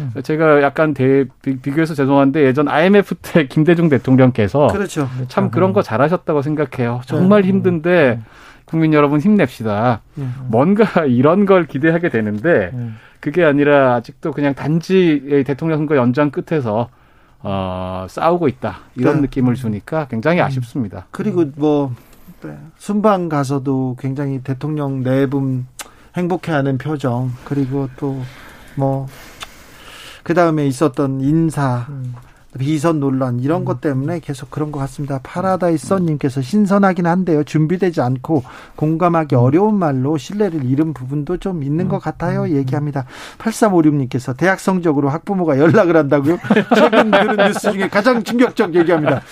음. 0.00 0.22
제가 0.22 0.62
약간 0.62 0.94
대, 0.94 1.24
비 1.42 1.56
교해서 1.56 1.94
죄송한데 1.94 2.44
예전 2.44 2.68
IMF 2.68 3.14
때 3.16 3.46
김대중 3.48 3.88
대통령께서 3.88 4.68
그렇죠. 4.68 5.08
참 5.28 5.44
그렇죠. 5.44 5.50
그런 5.50 5.72
거 5.72 5.82
잘하셨다고 5.82 6.42
생각해요. 6.42 7.00
정말 7.06 7.42
네. 7.42 7.48
힘든데 7.48 8.18
음. 8.20 8.24
국민 8.64 8.92
여러분 8.92 9.20
힘냅시다. 9.20 10.00
네. 10.14 10.26
뭔가 10.46 11.04
이런 11.06 11.44
걸 11.44 11.66
기대하게 11.66 12.08
되는데 12.08 12.72
그게 13.18 13.44
아니라 13.44 13.94
아직도 13.94 14.32
그냥 14.32 14.54
단지 14.54 15.42
대통령 15.46 15.78
선거 15.78 15.96
연장선에서 15.96 16.88
어, 17.42 18.06
싸우고 18.08 18.48
있다 18.48 18.80
이런 18.96 19.16
네. 19.16 19.20
느낌을 19.22 19.54
주니까 19.54 20.06
굉장히 20.08 20.40
아쉽습니다. 20.40 21.06
그리고 21.10 21.44
뭐 21.56 21.92
네. 22.42 22.56
순방 22.76 23.28
가서도 23.28 23.96
굉장히 23.98 24.40
대통령 24.42 25.02
내외분 25.02 25.66
행복해하는 26.16 26.78
표정 26.78 27.30
그리고 27.44 27.88
또 27.96 28.22
뭐 28.76 29.06
그 30.22 30.34
다음에 30.34 30.66
있었던 30.66 31.20
인사, 31.20 31.86
음. 31.88 32.14
비선 32.58 32.98
논란 32.98 33.38
이런 33.38 33.62
음. 33.62 33.64
것 33.64 33.80
때문에 33.80 34.18
계속 34.20 34.50
그런 34.50 34.72
것 34.72 34.80
같습니다. 34.80 35.20
파라다이스 35.22 35.86
선님께서 35.86 36.42
신선하긴 36.42 37.06
한데요. 37.06 37.44
준비되지 37.44 38.00
않고 38.00 38.42
공감하기 38.76 39.36
음. 39.36 39.40
어려운 39.40 39.78
말로 39.78 40.16
신뢰를 40.16 40.64
잃은 40.64 40.92
부분도 40.92 41.36
좀 41.36 41.62
있는 41.62 41.88
것 41.88 42.00
같아요. 42.00 42.48
얘기합니다. 42.48 43.04
8356님께서 43.38 44.36
대학 44.36 44.58
성적으로 44.58 45.10
학부모가 45.10 45.58
연락을 45.58 45.96
한다고요? 45.96 46.38
최근 46.74 47.10
들은 47.10 47.36
뉴스 47.36 47.72
중에 47.72 47.88
가장 47.88 48.22
충격적 48.22 48.74
얘기합니다. 48.74 49.22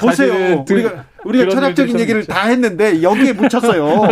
보세요. 0.00 0.64
우리가 0.68 1.04
우리가 1.24 1.50
철학적인 1.50 1.98
얘기를 2.00 2.24
다 2.24 2.48
했는데 2.48 3.02
여기에 3.02 3.32
묻혔어요. 3.34 4.02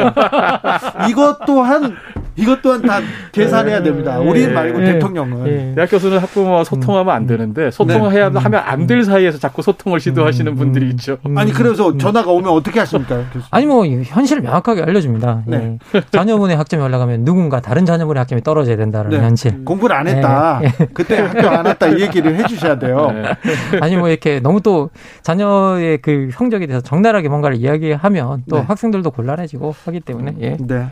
이것 1.11 1.39
또한 1.47 1.97
이것 2.37 2.61
또한 2.63 2.83
다 2.83 3.01
계산해야 3.33 3.83
됩니다. 3.83 4.19
예. 4.21 4.29
우리 4.29 4.49
말고 4.49 4.81
예. 4.83 4.93
대통령은. 4.93 5.47
예. 5.47 5.73
대학 5.75 5.91
교수는 5.91 6.19
학부모와 6.19 6.65
소통하면 6.65 7.15
안 7.15 7.27
되는데 7.27 7.71
소통해야 7.71 8.31
네. 8.31 8.39
하면 8.39 8.63
안 8.65 8.85
될 8.87 9.03
사이에서 9.03 9.39
자꾸 9.39 9.63
소통을 9.63 9.99
시도하시는 10.01 10.53
음. 10.53 10.57
분들이 10.57 10.91
있죠. 10.91 11.17
아니 11.37 11.53
그래서 11.53 11.97
전화가 11.97 12.31
오면 12.33 12.51
어떻게 12.51 12.81
하십니까? 12.81 13.17
교수님? 13.33 13.47
아니 13.51 13.67
뭐 13.67 13.87
현실을 13.87 14.43
명확하게 14.43 14.83
알려줍니다. 14.83 15.43
네. 15.47 15.79
예. 15.95 16.03
자녀분의 16.11 16.57
학점이 16.57 16.83
올라가면 16.83 17.25
누군가 17.25 17.61
다른 17.61 17.87
자녀분의 17.87 18.19
학점이 18.21 18.43
떨어져야 18.43 18.77
된다는 18.77 19.11
네. 19.11 19.19
현실. 19.19 19.65
공부를 19.65 19.97
안 19.97 20.07
했다. 20.07 20.61
예. 20.65 20.73
그때 20.93 21.19
학교 21.21 21.49
안 21.49 21.65
왔다 21.65 21.87
이 21.89 22.01
얘기를 22.01 22.35
해주셔야 22.37 22.79
돼요. 22.79 23.11
네. 23.15 23.25
아니 23.81 23.97
뭐 23.97 24.09
이렇게 24.11 24.41
너무 24.41 24.61
또 24.61 24.91
자녀의 25.23 25.99
그 26.03 26.29
성적에 26.35 26.67
대해서 26.67 26.83
적나라하게 26.83 27.29
뭔가를 27.29 27.57
이야기하면 27.57 28.43
또 28.51 28.57
네. 28.57 28.63
학생들도 28.67 29.11
곤란해지고 29.13 29.75
하기 29.87 30.01
때문에 30.01 30.35
예. 30.41 30.57
네. 30.61 30.89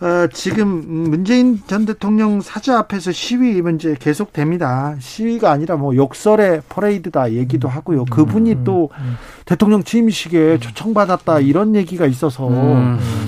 어, 0.00 0.26
지금 0.32 1.10
문재인 1.10 1.60
전 1.66 1.86
대통령 1.86 2.40
사저 2.40 2.76
앞에서 2.76 3.12
시위 3.12 3.62
문제 3.62 3.94
계속됩니다. 3.98 4.96
시위가 4.98 5.50
아니라 5.50 5.76
뭐 5.76 5.94
욕설의 5.94 6.62
퍼레이드다 6.68 7.32
얘기도 7.32 7.68
하고요. 7.68 8.00
음, 8.00 8.04
그분이 8.06 8.52
음, 8.52 8.64
또 8.64 8.90
음. 8.98 9.16
대통령 9.44 9.84
취임식에 9.84 10.58
초청받았다 10.58 11.40
이런 11.40 11.74
얘기가 11.76 12.06
있어서 12.06 12.50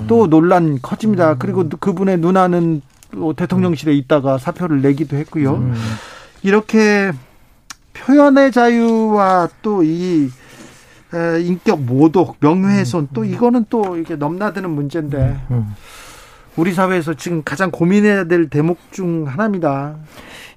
또 0.07 0.29
논란 0.29 0.81
커집니다. 0.83 1.37
그리고 1.39 1.69
그분의 1.69 2.19
누나는 2.19 2.83
또 3.13 3.33
대통령실에 3.33 3.95
있다가 3.95 4.39
사표를 4.39 4.83
내기도 4.83 5.17
했고요. 5.17 5.73
이렇게 6.43 7.13
표현의 7.95 8.53
자유와 8.53 9.49
또이 9.63 10.29
인격 11.43 11.81
모독, 11.83 12.37
명예훼손 12.41 13.09
또 13.15 13.25
이거는 13.25 13.67
또 13.71 13.97
이게 13.97 14.17
넘나드는 14.17 14.69
문제인데 14.69 15.41
우리 16.57 16.73
사회에서 16.73 17.15
지금 17.15 17.43
가장 17.45 17.71
고민해야 17.71 18.25
될 18.25 18.49
대목 18.49 18.79
중 18.91 19.27
하나입니다. 19.27 19.97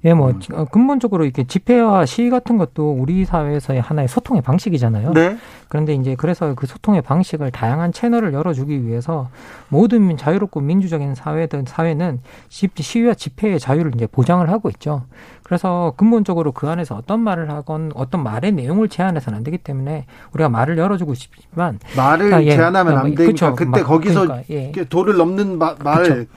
예, 0.05 0.13
뭐 0.13 0.29
음. 0.29 0.39
어, 0.53 0.65
근본적으로 0.65 1.25
이렇게 1.25 1.43
집회와 1.43 2.05
시위 2.05 2.29
같은 2.29 2.57
것도 2.57 2.93
우리 2.93 3.25
사회에서의 3.25 3.81
하나의 3.81 4.07
소통의 4.07 4.41
방식이잖아요. 4.41 5.11
네. 5.11 5.37
그런데 5.67 5.93
이제 5.93 6.15
그래서 6.15 6.55
그 6.55 6.67
소통의 6.67 7.01
방식을 7.01 7.51
다양한 7.51 7.91
채널을 7.91 8.33
열어주기 8.33 8.85
위해서 8.87 9.29
모든 9.67 10.15
자유롭고 10.15 10.61
민주적인 10.61 11.15
사회든 11.15 11.65
사회는 11.67 12.21
시위와 12.47 13.13
집회의 13.13 13.59
자유를 13.59 13.93
이제 13.95 14.07
보장을 14.07 14.49
하고 14.49 14.69
있죠. 14.69 15.03
그래서 15.49 15.93
근본적으로 15.97 16.51
그 16.51 16.69
안에서 16.69 16.93
어떤 16.93 17.21
말을 17.21 17.49
하건 17.49 17.91
어떤 17.95 18.21
말의 18.21 18.51
내용을 18.51 18.87
제한해서는 18.87 19.37
안 19.37 19.43
되기 19.43 19.57
때문에 19.57 20.05
우리가 20.31 20.47
말을 20.47 20.77
열어주고 20.77 21.15
싶지만 21.15 21.79
말을 21.97 22.27
그러니까, 22.27 22.51
예, 22.51 22.55
제한하면 22.55 22.97
안 22.99 23.03
되니까 23.15 23.23
그쵸, 23.25 23.55
그때 23.55 23.81
거기서 23.81 24.27
그러니까, 24.27 24.43
예. 24.51 24.71
도를 24.87 25.17
넘는 25.17 25.57
마, 25.57 25.73
말 25.83 26.27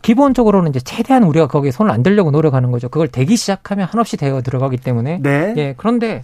기본적으로는 0.00 0.70
이제 0.70 0.78
최대한 0.78 1.24
우리가 1.24 1.48
거기에 1.48 1.72
손을 1.72 1.90
안 1.90 2.04
대려고 2.04 2.30
노력하는 2.30 2.70
거죠. 2.70 2.88
그걸 2.88 3.08
대기 3.08 3.34
시작하면 3.34 3.88
한없이 3.90 4.16
되어 4.16 4.42
들어가기 4.42 4.76
때문에 4.76 5.18
네. 5.20 5.54
예 5.56 5.74
그런데 5.76 6.22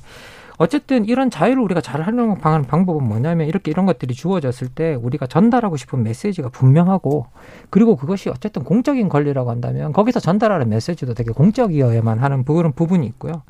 어쨌든 0.58 1.04
이런 1.04 1.30
자유를 1.30 1.62
우리가 1.62 1.80
잘 1.80 2.02
활용하는 2.02 2.64
방법은 2.64 3.04
뭐냐면 3.04 3.46
이렇게 3.46 3.70
이런 3.70 3.86
것들이 3.86 4.14
주어졌을 4.14 4.68
때 4.68 4.94
우리가 4.94 5.26
전달하고 5.26 5.76
싶은 5.76 6.02
메시지가 6.02 6.48
분명하고 6.48 7.26
그리고 7.70 7.94
그것이 7.96 8.28
어쨌든 8.28 8.64
공적인 8.64 9.08
권리라고 9.08 9.50
한다면 9.50 9.92
거기서 9.92 10.18
전달하는 10.18 10.68
메시지도 10.68 11.14
되게 11.14 11.30
공적이어야만 11.30 12.18
하는 12.18 12.44
그런 12.44 12.72
부분이 12.72 13.06
있고요. 13.06 13.42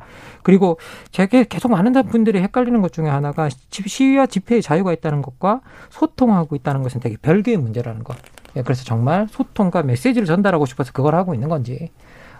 그리고 0.43 0.79
제게 1.11 1.43
계속 1.43 1.71
많은 1.71 1.89
분들이 2.07 2.39
헷갈리는 2.39 2.79
것 2.81 2.93
중에 2.93 3.07
하나가 3.07 3.49
시위와 3.71 4.27
집회의 4.27 4.61
자유가 4.61 4.93
있다는 4.93 5.23
것과 5.23 5.61
소통하고 5.89 6.55
있다는 6.55 6.83
것은 6.83 7.01
되게 7.01 7.17
별개의 7.17 7.57
문제라는 7.57 8.03
것. 8.03 8.15
예, 8.55 8.61
그래서 8.61 8.83
정말 8.83 9.27
소통과 9.29 9.81
메시지를 9.83 10.25
전달하고 10.25 10.65
싶어서 10.65 10.91
그걸 10.91 11.15
하고 11.15 11.33
있는 11.33 11.49
건지 11.49 11.89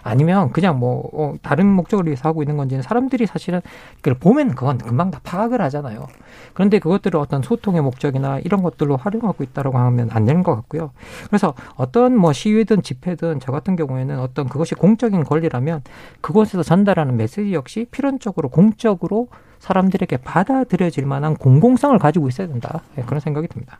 아니면 0.02 0.50
그냥 0.52 0.78
뭐 0.78 1.08
어, 1.12 1.34
다른 1.42 1.66
목적을 1.66 2.06
위해서 2.06 2.28
하고 2.28 2.42
있는 2.42 2.56
건지는 2.56 2.82
사람들이 2.82 3.26
사실은 3.26 3.60
그걸 3.96 4.14
보면 4.14 4.54
그건 4.54 4.78
금방 4.78 5.10
다 5.10 5.20
파악을 5.22 5.60
하잖아요. 5.62 6.06
그런데 6.54 6.78
그것들을 6.78 7.18
어떤 7.18 7.42
소통의 7.42 7.82
목적이나 7.82 8.38
이런 8.40 8.62
것들로 8.62 8.96
활용하고 8.96 9.44
있다라고 9.44 9.78
하면 9.78 10.10
안 10.12 10.24
되는 10.24 10.42
것 10.42 10.54
같고요. 10.56 10.90
그래서 11.28 11.54
어떤 11.76 12.16
뭐 12.16 12.32
시위든 12.32 12.82
집회든 12.82 13.40
저 13.40 13.52
같은 13.52 13.76
경우에는 13.76 14.18
어떤 14.18 14.48
그것이 14.48 14.74
공적인 14.74 15.24
권리라면 15.24 15.82
그곳에서 16.20 16.62
전달하는 16.62 17.16
메시지 17.16 17.52
역시 17.52 17.86
필연적으로 17.90 18.48
공적으로 18.48 19.28
사람들에게 19.58 20.16
받아들여질 20.18 21.06
만한 21.06 21.36
공공성을 21.36 21.98
가지고 21.98 22.28
있어야 22.28 22.48
된다. 22.48 22.80
네, 22.96 23.04
그런 23.04 23.20
생각이 23.20 23.46
듭니다. 23.48 23.78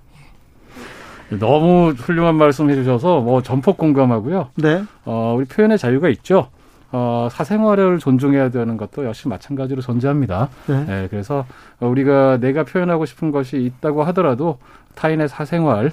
너무 1.38 1.90
훌륭한 1.90 2.34
말씀 2.36 2.70
해주셔서 2.70 3.20
뭐 3.20 3.42
전폭 3.42 3.76
공감하고요. 3.76 4.48
네. 4.56 4.82
어, 5.04 5.34
우리 5.36 5.44
표현의 5.44 5.78
자유가 5.78 6.08
있죠. 6.08 6.48
어, 6.92 7.28
사생활을 7.30 7.98
존중해야 7.98 8.50
되는 8.50 8.76
것도 8.76 9.04
역시 9.04 9.28
마찬가지로 9.28 9.80
존재합니다. 9.80 10.48
네. 10.66 10.84
네. 10.86 11.06
그래서 11.08 11.46
우리가 11.78 12.38
내가 12.38 12.64
표현하고 12.64 13.06
싶은 13.06 13.30
것이 13.30 13.58
있다고 13.58 14.02
하더라도 14.04 14.58
타인의 14.96 15.28
사생활을 15.28 15.92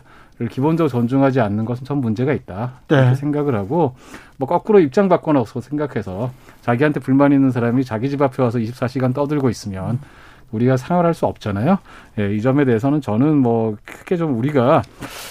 기본적으로 0.52 0.89
존중하지 0.89 1.39
않는 1.39 1.65
것은 1.65 1.86
전 1.86 2.00
문제가 2.00 2.34
있다. 2.34 2.82
네. 2.88 2.97
이렇게 2.97 3.15
생각을 3.15 3.56
하고 3.56 3.95
뭐 4.38 4.47
거꾸로 4.47 4.80
입장 4.80 5.08
바꿔놓고 5.08 5.62
생각해서 5.62 6.32
자기한테 6.62 7.00
불만 7.00 7.32
있는 7.32 7.52
사람이 7.52 7.84
자기 7.86 8.10
집 8.10 8.21
앞에 8.21 8.41
와서 8.41 8.60
24시간 8.60 9.13
떠들고 9.13 9.50
있으면 9.50 9.91
음. 9.91 10.00
우리가 10.52 10.78
생활할 10.78 11.14
수 11.14 11.26
없잖아요. 11.26 11.78
예, 12.20 12.34
이 12.34 12.42
점에 12.42 12.66
대해서는 12.66 13.02
저는 13.02 13.38
뭐 13.38 13.78
크게 13.86 14.18
좀 14.18 14.38
우리가 14.38 14.82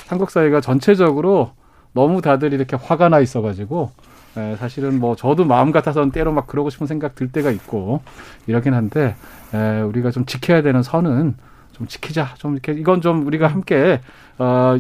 한국 0.09 0.31
사회가 0.31 0.61
전체적으로 0.61 1.53
너무 1.93 2.21
다들 2.21 2.53
이렇게 2.53 2.77
화가 2.77 3.09
나 3.09 3.21
있어가지고 3.21 3.91
예, 4.37 4.57
사실은 4.57 5.01
뭐 5.01 5.17
저도 5.17 5.45
마음 5.45 5.73
같아서는 5.73 6.11
때로 6.11 6.33
막 6.33 6.47
그러고 6.47 6.69
싶은 6.71 6.87
생각 6.87 7.15
들 7.15 7.33
때가 7.33 7.51
있고 7.51 8.03
이러긴 8.47 8.75
한데 8.75 9.17
예, 9.55 9.81
우리가 9.81 10.11
좀 10.11 10.27
지켜야 10.27 10.63
되는 10.63 10.83
선은 10.83 11.35
좀 11.73 11.87
지키자. 11.87 12.35
좀 12.39 12.53
이렇게 12.53 12.73
이건 12.73 13.01
좀 13.01 13.27
우리가 13.27 13.49
함께 13.49 14.01
어, 14.39 14.77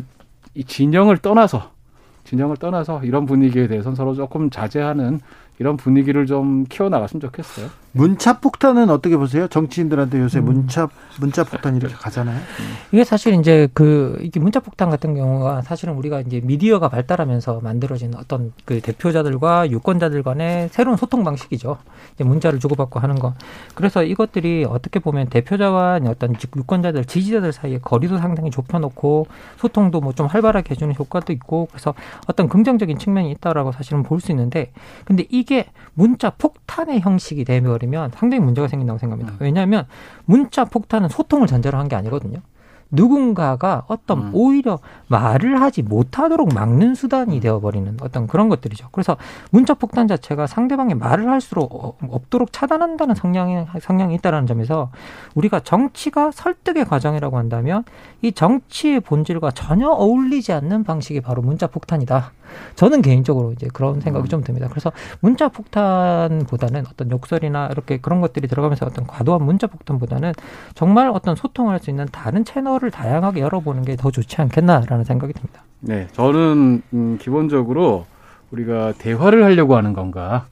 이 0.54 0.64
진영을 0.64 1.18
떠나서 1.18 1.70
진영을 2.24 2.56
떠나서 2.56 3.04
이런 3.04 3.26
분위기에 3.26 3.68
대해서는 3.68 3.94
서로 3.94 4.14
조금 4.14 4.50
자제하는 4.50 5.20
이런 5.58 5.76
분위기를 5.76 6.26
좀 6.26 6.64
키워나갔으면 6.64 7.20
좋겠어요. 7.20 7.68
문자 7.96 8.40
폭탄은 8.40 8.90
어떻게 8.90 9.16
보세요? 9.16 9.48
정치인들한테 9.48 10.20
요새 10.20 10.40
음. 10.40 10.44
문자 10.46 10.88
문자 11.18 11.44
폭탄 11.44 11.76
이렇게 11.76 11.94
가잖아요. 11.94 12.38
이게 12.92 13.04
사실 13.04 13.32
이제 13.34 13.68
그 13.72 14.18
이게 14.20 14.38
문자 14.38 14.60
폭탄 14.60 14.90
같은 14.90 15.14
경우가 15.14 15.62
사실은 15.62 15.94
우리가 15.94 16.20
이제 16.20 16.40
미디어가 16.44 16.88
발달하면서 16.90 17.60
만들어진 17.62 18.14
어떤 18.16 18.52
그 18.66 18.80
대표자들과 18.82 19.70
유권자들 19.70 20.22
간의 20.22 20.68
새로운 20.72 20.96
소통 20.98 21.24
방식이죠. 21.24 21.78
이제 22.14 22.24
문자를 22.24 22.58
주고받고 22.58 23.00
하는 23.00 23.18
거. 23.18 23.32
그래서 23.74 24.02
이것들이 24.02 24.66
어떻게 24.68 24.98
보면 24.98 25.28
대표자와 25.28 26.00
어떤 26.06 26.34
유권자들 26.56 27.06
지지자들 27.06 27.52
사이에 27.52 27.78
거리도 27.78 28.18
상당히 28.18 28.50
좁혀놓고 28.50 29.26
소통도 29.56 30.00
뭐 30.00 30.12
좀 30.16 30.26
활발하게 30.28 30.70
해주는 30.70 30.94
효과도 30.98 31.30
있고 31.34 31.68
그래서 31.70 31.92
어떤 32.26 32.48
긍정적인 32.48 32.98
측면이 32.98 33.30
있다라고 33.32 33.72
사실은 33.72 34.02
볼 34.02 34.20
수 34.20 34.32
있는데 34.32 34.72
근데 35.04 35.26
이게 35.28 35.66
문자 35.92 36.30
폭탄의 36.30 37.00
형식이 37.00 37.44
되면 37.44 37.70
버리면 37.86 38.10
상당히 38.14 38.42
문제가 38.44 38.68
생긴다고 38.68 38.98
생각합니다. 38.98 39.32
음. 39.32 39.36
왜냐하면 39.40 39.86
문자 40.24 40.64
폭탄은 40.64 41.08
소통을 41.08 41.46
전제로 41.46 41.78
한 41.78 41.86
게 41.86 41.94
아니거든요. 41.94 42.40
누군가가 42.90 43.84
어떤 43.88 44.18
음. 44.18 44.30
오히려 44.32 44.78
말을 45.08 45.60
하지 45.60 45.82
못하도록 45.82 46.54
막는 46.54 46.94
수단이 46.94 47.36
음. 47.36 47.40
되어버리는 47.40 47.96
어떤 48.00 48.26
그런 48.26 48.48
것들이죠. 48.48 48.88
그래서 48.92 49.16
문자 49.50 49.74
폭탄 49.74 50.08
자체가 50.08 50.46
상대방이 50.46 50.94
말을 50.94 51.28
할수록 51.28 51.74
어, 51.74 51.96
없도록 52.08 52.52
차단한다는 52.52 53.14
성향이 53.14 53.66
성향이 53.80 54.14
있다라는 54.16 54.46
점에서 54.46 54.90
우리가 55.34 55.60
정치가 55.60 56.30
설득의 56.30 56.84
과정이라고 56.84 57.38
한다면 57.38 57.84
이 58.22 58.32
정치의 58.32 59.00
본질과 59.00 59.50
전혀 59.52 59.88
어울리지 59.88 60.52
않는 60.52 60.84
방식이 60.84 61.20
바로 61.20 61.42
문자 61.42 61.66
폭탄이다. 61.66 62.32
저는 62.76 63.02
개인적으로 63.02 63.52
이제 63.52 63.68
그런 63.72 64.00
생각이 64.00 64.26
음. 64.26 64.28
좀 64.28 64.42
듭니다. 64.42 64.68
그래서 64.68 64.92
문자 65.20 65.48
폭탄보다는 65.48 66.84
어떤 66.90 67.10
욕설이나 67.10 67.68
이렇게 67.72 67.98
그런 67.98 68.20
것들이 68.20 68.48
들어가면서 68.48 68.86
어떤 68.86 69.06
과도한 69.06 69.42
문자 69.42 69.66
폭탄보다는 69.66 70.32
정말 70.74 71.10
어떤 71.10 71.34
소통할 71.36 71.80
수 71.80 71.90
있는 71.90 72.06
다른 72.12 72.44
채널 72.44 72.75
을 72.84 72.90
다양하게 72.90 73.40
열어보는 73.40 73.82
게 73.84 73.96
더 73.96 74.10
좋지 74.10 74.40
않겠나라는 74.40 75.04
생각이 75.04 75.32
듭니다. 75.32 75.62
네, 75.80 76.06
저는 76.12 76.82
음, 76.92 77.18
기본적으로 77.20 78.06
우리가 78.50 78.92
대화를 78.98 79.44
하려고 79.44 79.76
하는 79.76 79.92
건가 79.92 80.46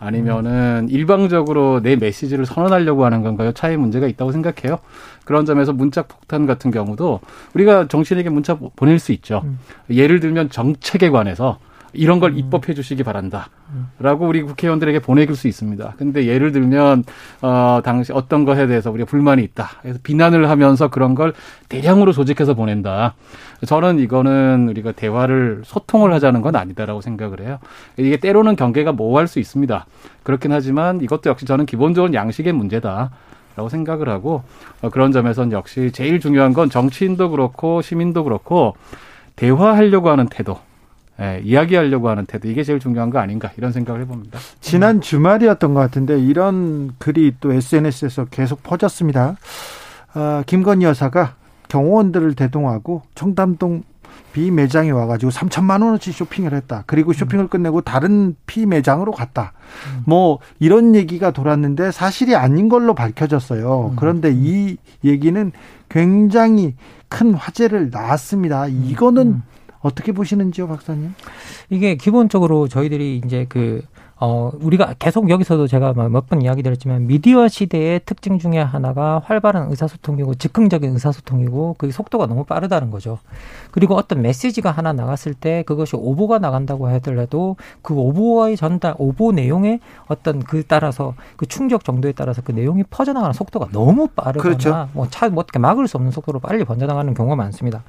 아니면은 0.00 0.84
음. 0.84 0.88
일방적으로 0.90 1.80
내 1.82 1.96
메시지를 1.96 2.46
선언하려고 2.46 3.04
하는 3.04 3.22
건가요? 3.22 3.52
차이 3.52 3.76
문제가 3.76 4.06
있다고 4.06 4.32
생각해요. 4.32 4.78
그런 5.24 5.44
점에서 5.44 5.72
문자 5.72 6.02
폭탄 6.02 6.46
같은 6.46 6.70
경우도 6.70 7.20
우리가 7.54 7.88
정치인에게 7.88 8.30
문자 8.30 8.56
보낼 8.76 8.98
수 8.98 9.12
있죠. 9.12 9.42
음. 9.44 9.58
예를 9.90 10.20
들면 10.20 10.50
정책에 10.50 11.10
관해서 11.10 11.58
이런 11.92 12.20
걸 12.20 12.32
음. 12.32 12.38
입법해 12.38 12.74
주시기 12.74 13.02
바란다. 13.02 13.48
라고 13.98 14.26
우리 14.26 14.42
국회의원들에게 14.42 15.00
보내길 15.00 15.36
수 15.36 15.48
있습니다. 15.48 15.94
근데 15.98 16.26
예를 16.26 16.52
들면, 16.52 17.04
어, 17.42 17.80
당시 17.84 18.12
어떤 18.12 18.44
것에 18.44 18.66
대해서 18.66 18.90
우리가 18.90 19.06
불만이 19.06 19.42
있다. 19.42 19.68
그래서 19.82 19.98
비난을 20.02 20.48
하면서 20.48 20.88
그런 20.88 21.14
걸 21.14 21.34
대량으로 21.68 22.12
조직해서 22.12 22.54
보낸다. 22.54 23.14
저는 23.66 23.98
이거는 23.98 24.68
우리가 24.70 24.92
대화를, 24.92 25.62
소통을 25.64 26.12
하자는 26.14 26.40
건 26.40 26.56
아니다라고 26.56 27.00
생각을 27.00 27.40
해요. 27.40 27.58
이게 27.96 28.16
때로는 28.16 28.56
경계가 28.56 28.92
모호할 28.92 29.26
수 29.26 29.38
있습니다. 29.38 29.86
그렇긴 30.22 30.52
하지만 30.52 31.00
이것도 31.00 31.30
역시 31.30 31.44
저는 31.44 31.66
기본적인 31.66 32.14
양식의 32.14 32.52
문제다. 32.52 33.10
라고 33.56 33.68
생각을 33.68 34.08
하고 34.08 34.44
어, 34.82 34.88
그런 34.88 35.10
점에서는 35.10 35.50
역시 35.50 35.90
제일 35.92 36.20
중요한 36.20 36.52
건 36.52 36.70
정치인도 36.70 37.30
그렇고 37.30 37.82
시민도 37.82 38.22
그렇고 38.22 38.76
대화하려고 39.34 40.10
하는 40.10 40.28
태도 40.28 40.60
예, 41.20 41.40
이야기하려고 41.44 42.08
하는 42.08 42.26
태도 42.26 42.48
이게 42.48 42.62
제일 42.62 42.78
중요한 42.78 43.10
거 43.10 43.18
아닌가 43.18 43.50
이런 43.56 43.72
생각을 43.72 44.02
해봅니다. 44.02 44.38
지난 44.60 45.00
주말이었던 45.00 45.74
것 45.74 45.80
같은데 45.80 46.18
이런 46.20 46.92
글이 46.98 47.36
또 47.40 47.52
SNS에서 47.52 48.26
계속 48.26 48.62
퍼졌습니다. 48.62 49.36
어, 50.14 50.42
김건희 50.46 50.84
여사가 50.84 51.34
경호원들을 51.68 52.34
대동하고 52.34 53.02
청담동 53.14 53.82
비 54.32 54.50
매장에 54.50 54.90
와가지고 54.90 55.32
3천만 55.32 55.82
원어치 55.82 56.12
쇼핑을 56.12 56.52
했다. 56.54 56.84
그리고 56.86 57.12
쇼핑을 57.12 57.48
끝내고 57.48 57.80
다른 57.80 58.36
피 58.46 58.66
매장으로 58.66 59.12
갔다. 59.12 59.52
뭐 60.04 60.38
이런 60.60 60.94
얘기가 60.94 61.30
돌았는데 61.30 61.90
사실이 61.90 62.36
아닌 62.36 62.68
걸로 62.68 62.94
밝혀졌어요. 62.94 63.94
그런데 63.96 64.30
이 64.32 64.76
얘기는 65.04 65.52
굉장히 65.88 66.74
큰 67.08 67.34
화제를 67.34 67.90
낳았습니다. 67.90 68.66
이거는 68.68 69.42
어떻게 69.80 70.12
보시는지요, 70.12 70.68
박사님? 70.68 71.14
이게 71.70 71.94
기본적으로 71.96 72.68
저희들이 72.68 73.22
이제 73.24 73.46
그 73.48 73.82
어, 74.20 74.50
우리가 74.60 74.94
계속 74.98 75.30
여기서도 75.30 75.68
제가 75.68 75.92
몇 75.92 76.26
번 76.28 76.42
이야기 76.42 76.62
드렸지만 76.62 77.06
미디어 77.06 77.46
시대의 77.46 78.00
특징 78.04 78.38
중에 78.38 78.58
하나가 78.58 79.22
활발한 79.24 79.70
의사소통이고 79.70 80.34
즉흥적인 80.34 80.92
의사소통이고 80.92 81.76
그 81.78 81.90
속도가 81.92 82.26
너무 82.26 82.44
빠르다는 82.44 82.90
거죠. 82.90 83.18
그리고 83.70 83.94
어떤 83.94 84.20
메시지가 84.20 84.70
하나 84.72 84.92
나갔을 84.92 85.34
때 85.34 85.62
그것이 85.66 85.94
오보가 85.96 86.38
나간다고 86.40 86.88
하더라도 86.88 87.56
그 87.80 87.94
오보와의 87.94 88.56
전달, 88.56 88.94
오보 88.98 89.32
내용의 89.32 89.78
어떤 90.08 90.40
그 90.40 90.64
따라서 90.66 91.14
그 91.36 91.46
충격 91.46 91.84
정도에 91.84 92.10
따라서 92.12 92.42
그 92.42 92.50
내용이 92.52 92.82
퍼져나가는 92.90 93.32
속도가 93.32 93.68
너무 93.72 94.08
빠르거나 94.08 94.42
그렇죠. 94.42 94.88
뭐 94.94 95.06
차 95.08 95.28
뭐 95.30 95.42
어떻게 95.42 95.58
막을 95.60 95.86
수 95.86 95.96
없는 95.96 96.10
속도로 96.12 96.40
빨리 96.40 96.64
번져나가는 96.64 97.14
경우가 97.14 97.36
많습니다. 97.36 97.84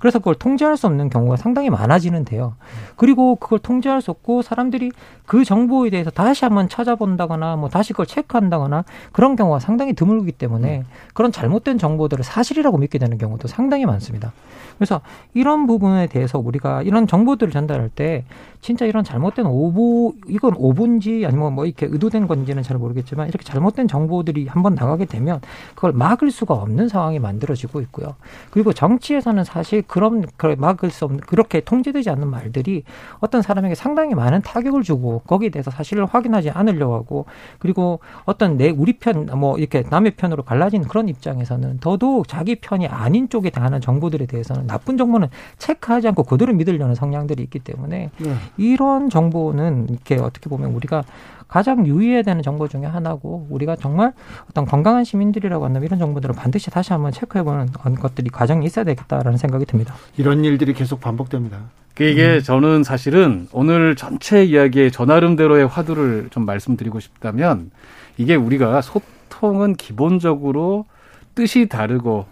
그래서 0.00 0.18
그걸 0.20 0.36
통제할 0.36 0.76
수 0.76 0.86
없는 0.86 1.10
경우가 1.10 1.36
상당히 1.36 1.68
많아지는데요. 1.70 2.54
그리고 2.96 3.34
그걸 3.36 3.58
통제할 3.58 4.00
수 4.00 4.10
없고 4.12 4.42
사람들이 4.42 4.92
그 5.26 5.42
정 5.44 5.66
보에 5.72 5.88
대해서 5.88 6.10
다시 6.10 6.44
한번 6.44 6.68
찾아본다거나 6.68 7.56
뭐 7.56 7.70
다시 7.70 7.94
그걸 7.94 8.04
체크한다거나 8.04 8.84
그런 9.10 9.36
경우가 9.36 9.58
상당히 9.58 9.94
드물기 9.94 10.32
때문에 10.32 10.80
음. 10.80 10.84
그런 11.14 11.32
잘못된 11.32 11.78
정보들을 11.78 12.22
사실이라고 12.22 12.76
믿게 12.76 12.98
되는 12.98 13.16
경우도 13.16 13.48
상당히 13.48 13.86
많습니다. 13.86 14.32
그래서 14.76 15.00
이런 15.32 15.66
부분에 15.66 16.08
대해서 16.08 16.38
우리가 16.38 16.82
이런 16.82 17.06
정보들을 17.06 17.52
전달할 17.52 17.88
때 17.88 18.24
진짜 18.60 18.84
이런 18.84 19.04
잘못된 19.04 19.46
오보 19.46 20.14
이건 20.26 20.54
오보인지 20.56 21.24
아니면 21.26 21.52
뭐 21.52 21.66
이렇게 21.66 21.86
의도된 21.86 22.26
건지는 22.26 22.62
잘 22.62 22.78
모르겠지만 22.78 23.28
이렇게 23.28 23.44
잘못된 23.44 23.86
정보들이 23.86 24.48
한번 24.48 24.74
나가게 24.74 25.04
되면 25.04 25.40
그걸 25.74 25.92
막을 25.92 26.30
수가 26.30 26.54
없는 26.54 26.88
상황이 26.88 27.18
만들어지고 27.18 27.80
있고요. 27.82 28.16
그리고 28.50 28.72
정치에서는 28.72 29.44
사실 29.44 29.82
그런 29.82 30.24
막을 30.58 30.90
수 30.90 31.04
없는 31.04 31.20
그렇게 31.20 31.60
통제되지 31.60 32.10
않는 32.10 32.28
말들이 32.28 32.82
어떤 33.20 33.40
사람에게 33.42 33.74
상당히 33.74 34.14
많은 34.14 34.42
타격을 34.42 34.82
주고 34.82 35.20
거기에 35.26 35.50
대해서 35.50 35.61
사실을 35.70 36.06
확인하지 36.06 36.50
않으려고 36.50 36.94
하고 36.94 37.26
그리고 37.58 38.00
어떤 38.24 38.56
내 38.56 38.70
우리 38.70 38.94
편 38.98 39.32
뭐 39.36 39.58
이렇게 39.58 39.84
남의 39.88 40.12
편으로 40.12 40.42
갈라진 40.42 40.82
그런 40.82 41.08
입장에서는 41.08 41.78
더더욱 41.78 42.28
자기 42.28 42.56
편이 42.56 42.86
아닌 42.86 43.28
쪽에 43.28 43.50
당하는 43.50 43.80
정보들에 43.80 44.26
대해서는 44.26 44.66
나쁜 44.66 44.96
정보는 44.96 45.28
체크하지 45.58 46.08
않고 46.08 46.24
그대로 46.24 46.52
믿으려는 46.52 46.94
성향들이 46.94 47.42
있기 47.44 47.58
때문에 47.60 48.10
네. 48.18 48.34
이런 48.56 49.10
정보는 49.10 49.88
이렇게 49.90 50.16
어떻게 50.16 50.48
보면 50.48 50.72
우리가 50.72 51.04
가장 51.52 51.86
유의해야 51.86 52.22
되는 52.22 52.42
정보 52.42 52.66
중에 52.66 52.86
하나고 52.86 53.46
우리가 53.50 53.76
정말 53.76 54.14
어떤 54.48 54.64
건강한 54.64 55.04
시민들이라고 55.04 55.66
한다면 55.66 55.84
이런 55.84 55.98
정보들을 55.98 56.34
반드시 56.34 56.70
다시 56.70 56.94
한번 56.94 57.12
체크해보는 57.12 57.66
것들이 58.00 58.30
과정이 58.30 58.64
있어야 58.64 58.86
되겠다라는 58.86 59.36
생각이 59.36 59.66
듭니다. 59.66 59.94
이런 60.16 60.46
일들이 60.46 60.72
계속 60.72 61.02
반복됩니다. 61.02 61.58
그 61.94 62.04
이게 62.04 62.36
음. 62.36 62.40
저는 62.40 62.84
사실은 62.84 63.48
오늘 63.52 63.96
전체 63.96 64.42
이야기에 64.42 64.88
저 64.88 65.04
나름대로의 65.04 65.66
화두를 65.66 66.28
좀 66.30 66.46
말씀드리고 66.46 67.00
싶다면 67.00 67.70
이게 68.16 68.34
우리가 68.34 68.80
소통은 68.80 69.74
기본적으로 69.74 70.86
뜻이 71.34 71.68
다르고 71.68 72.24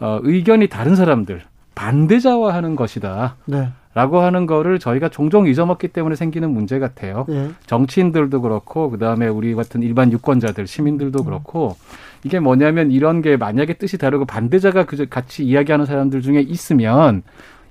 어, 0.00 0.18
의견이 0.22 0.66
다른 0.66 0.96
사람들 0.96 1.42
반대자와 1.76 2.52
하는 2.52 2.74
것이다. 2.74 3.36
네. 3.44 3.68
라고 3.92 4.20
하는 4.20 4.46
거를 4.46 4.78
저희가 4.78 5.08
종종 5.08 5.48
잊어먹기 5.48 5.88
때문에 5.88 6.14
생기는 6.14 6.50
문제 6.50 6.78
같아요. 6.78 7.26
네. 7.28 7.50
정치인들도 7.66 8.40
그렇고 8.40 8.88
그다음에 8.90 9.26
우리 9.26 9.54
같은 9.54 9.82
일반 9.82 10.12
유권자들 10.12 10.68
시민들도 10.68 11.20
음. 11.20 11.24
그렇고 11.24 11.76
이게 12.22 12.38
뭐냐면 12.38 12.92
이런 12.92 13.20
게 13.20 13.36
만약에 13.36 13.74
뜻이 13.74 13.98
다르고 13.98 14.26
반대자가 14.26 14.84
그 14.84 15.08
같이 15.08 15.44
이야기하는 15.44 15.86
사람들 15.86 16.22
중에 16.22 16.40
있으면 16.40 17.22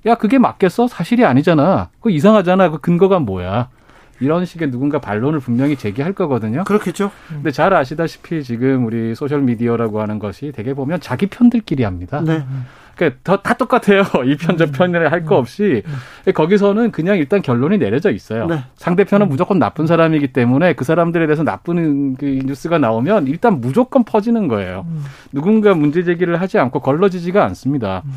야 0.04 0.14
그게 0.14 0.38
맞겠어 0.38 0.88
사실이 0.88 1.24
아니잖아 1.24 1.88
그 2.00 2.10
이상하잖아 2.10 2.70
그 2.70 2.78
근거가 2.78 3.18
뭐야 3.20 3.68
이런 4.20 4.44
식의 4.44 4.70
누군가 4.70 5.00
반론을 5.00 5.40
분명히 5.40 5.76
제기할 5.76 6.12
거거든요. 6.12 6.64
그렇겠죠. 6.64 7.10
근데 7.28 7.50
잘 7.50 7.72
아시다시피 7.72 8.44
지금 8.44 8.84
우리 8.84 9.14
소셜 9.14 9.40
미디어라고 9.40 10.00
하는 10.00 10.18
것이 10.18 10.52
대개 10.52 10.74
보면 10.74 11.00
자기 11.00 11.26
편들끼리 11.26 11.84
합니다. 11.84 12.20
네. 12.20 12.44
그러니까 13.00 13.40
다 13.42 13.54
똑같아요. 13.54 14.02
이 14.26 14.36
편 14.36 14.56
저 14.56 14.66
편을 14.66 15.10
할거 15.10 15.36
없이 15.36 15.82
거기서는 16.34 16.90
그냥 16.90 17.16
일단 17.16 17.40
결론이 17.40 17.78
내려져 17.78 18.10
있어요. 18.10 18.46
네. 18.46 18.58
상대편은 18.76 19.28
무조건 19.28 19.58
나쁜 19.58 19.86
사람이기 19.86 20.32
때문에 20.32 20.74
그 20.74 20.84
사람들에 20.84 21.26
대해서 21.26 21.42
나쁜 21.42 22.14
그 22.16 22.26
뉴스가 22.44 22.78
나오면 22.78 23.26
일단 23.26 23.60
무조건 23.60 24.04
퍼지는 24.04 24.48
거예요. 24.48 24.84
음. 24.88 25.04
누군가 25.32 25.74
문제 25.74 26.04
제기를 26.04 26.40
하지 26.40 26.58
않고 26.58 26.80
걸러지지가 26.80 27.42
않습니다. 27.46 28.02
음. 28.04 28.12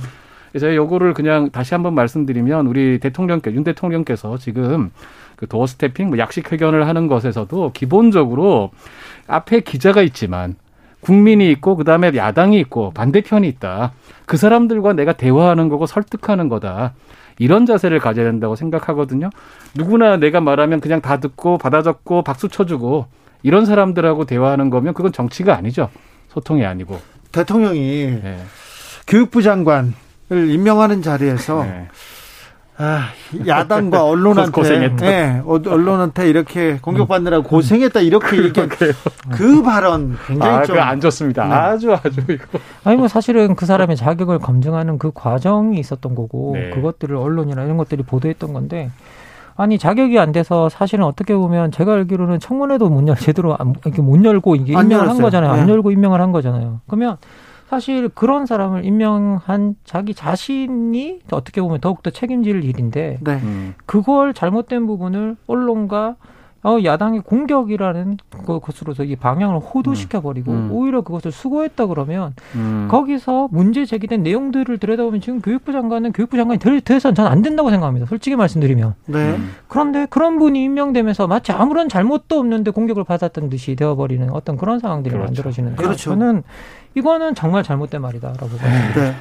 그래서 0.52 0.76
요거를 0.76 1.13
그냥 1.13 1.50
다시 1.50 1.74
한번 1.74 1.96
말씀드리면 1.96 2.67
우리 2.67 3.00
대통령께 3.00 3.54
윤 3.54 3.63
대통령께서 3.63 4.38
지금 4.38 4.91
그 5.36 5.48
도어 5.48 5.65
스태핑, 5.65 6.10
뭐 6.10 6.17
약식 6.19 6.52
회견을 6.52 6.88
하는 6.88 7.08
것에서도 7.08 7.72
기본적으로 7.74 8.69
앞에 9.28 9.62
기자가 9.62 10.02
있지만 10.04 10.56
국민이 11.03 11.51
있고 11.51 11.75
그다음에 11.75 12.11
야당이 12.15 12.59
있고 12.61 12.91
반대편이 12.91 13.47
있다. 13.47 13.91
그 14.25 14.37
사람들과 14.37 14.93
내가 14.93 15.13
대화하는 15.13 15.67
거고 15.67 15.85
설득하는 15.85 16.47
거다. 16.47 16.93
이런 17.39 17.65
자세를 17.65 17.99
가져야 17.99 18.25
된다고 18.25 18.55
생각하거든요. 18.55 19.29
누구나 19.75 20.17
내가 20.17 20.39
말하면 20.39 20.79
그냥 20.79 21.01
다 21.01 21.19
듣고 21.19 21.57
받아 21.57 21.81
적고 21.81 22.21
박수 22.21 22.47
쳐주고 22.47 23.07
이런 23.41 23.65
사람들하고 23.65 24.25
대화하는 24.25 24.69
거면 24.69 24.93
그건 24.93 25.11
정치가 25.11 25.55
아니죠. 25.55 25.89
소통이 26.29 26.65
아니고. 26.65 26.99
대통령이 27.33 28.21
네. 28.23 28.37
교육부 29.05 29.41
장관을 29.41 29.91
임명하는 30.31 31.01
자리에서 31.01 31.63
네. 31.63 31.87
아, 32.77 33.09
야당과 33.45 34.03
언론한테 34.05 34.51
고생했다. 34.51 35.05
네, 35.05 35.41
언론한테 35.45 36.29
이렇게 36.29 36.77
공격받느라고 36.81 37.47
고생했다 37.47 37.99
이렇게 38.01 38.43
얘기한 38.43 38.69
그 39.31 39.62
발언 39.62 40.17
굉장히 40.27 40.57
아, 40.57 40.63
좀안 40.63 40.99
좋습니다. 40.99 41.45
네. 41.45 41.53
아주 41.53 41.93
아주 41.93 42.21
이거. 42.27 42.59
아니 42.83 42.97
뭐 42.97 43.07
사실은 43.07 43.55
그 43.55 43.65
사람의 43.65 43.95
자격을 43.95 44.39
검증하는 44.39 44.97
그 44.97 45.12
과정이 45.13 45.79
있었던 45.79 46.15
거고 46.15 46.53
네. 46.55 46.71
그것들을 46.71 47.15
언론이나 47.15 47.63
이런 47.63 47.77
것들이 47.77 48.03
보도했던 48.03 48.53
건데 48.53 48.89
아니 49.55 49.77
자격이 49.77 50.17
안 50.17 50.31
돼서 50.31 50.67
사실은 50.69 51.05
어떻게 51.05 51.36
보면 51.36 51.71
제가 51.71 51.93
알기로는 51.93 52.39
청문회도 52.39 52.89
못 52.89 53.07
열, 53.07 53.15
제대로 53.15 53.55
안, 53.57 53.75
이렇게 53.86 54.01
못 54.01 54.23
열고 54.23 54.55
이게 54.55 54.73
임명을 54.73 55.07
한 55.07 55.21
거잖아요. 55.21 55.53
네. 55.53 55.62
안 55.62 55.69
열고 55.69 55.91
임명을 55.91 56.19
한 56.19 56.31
거잖아요. 56.31 56.79
그러면 56.88 57.17
사실 57.73 58.07
그런 58.09 58.45
사람을 58.45 58.86
임명한 58.86 59.77
자기 59.83 60.13
자신이 60.13 61.21
어떻게 61.31 61.59
보면 61.59 61.81
더욱더 61.81 62.12
책임질 62.12 62.63
일인데 62.63 63.17
네. 63.19 63.33
음. 63.41 63.73
그걸 63.88 64.36
잘못된 64.36 64.86
부분을 64.86 65.38
언론과 65.47 66.15
어, 66.65 66.77
야당의 66.81 67.23
공격이라는 67.25 68.17
것으로서 68.45 69.03
이 69.03 69.17
방향을 69.17 69.59
호도시켜 69.59 70.21
버리고 70.21 70.51
음. 70.53 70.57
음. 70.57 70.71
오히려 70.71 71.01
그것을 71.01 71.33
수고했다 71.33 71.88
그러면 71.88 72.33
음. 72.55 72.88
거기서 72.89 73.49
문제 73.51 73.86
제기된 73.86 74.23
내용들을 74.23 74.77
들여다보면 74.77 75.19
지금 75.19 75.41
교육부 75.41 75.73
장관은 75.73 76.13
교육부 76.13 76.38
장관이 76.38 76.59
될 76.59 76.79
돼선 76.79 77.15
전 77.15 77.27
안 77.27 77.41
된다고 77.41 77.69
생각합니다. 77.69 78.05
솔직히 78.05 78.36
말씀드리면. 78.38 78.93
네. 79.07 79.17
음. 79.33 79.55
그런데 79.67 80.05
그런 80.09 80.38
분이 80.39 80.63
임명되면서 80.63 81.27
마치 81.27 81.51
아무런 81.51 81.89
잘못도 81.89 82.38
없는데 82.39 82.71
공격을 82.71 83.03
받았던 83.03 83.49
듯이 83.49 83.75
되어버리는 83.75 84.29
어떤 84.29 84.55
그런 84.55 84.79
상황들이 84.79 85.13
그렇죠. 85.15 85.25
만들어지는데 85.25 85.75
그렇죠. 85.83 86.12
저는 86.12 86.43
이거는 86.95 87.36
정말 87.36 87.63
잘못된 87.63 88.01
말이다라고 88.01 88.49
생각합니다. 88.49 89.01
네. 89.01 89.15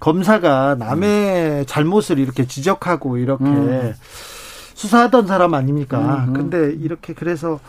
검사가 0.00 0.76
남의 0.78 1.66
잘못을 1.66 2.18
이렇게 2.18 2.46
지적하고 2.46 3.18
이렇게 3.18 3.44
음. 3.44 3.94
수사하던 4.74 5.26
사람 5.26 5.54
아닙니까? 5.54 6.24
음. 6.28 6.32
근데 6.32 6.72
이렇게 6.72 7.12
그래서 7.12 7.60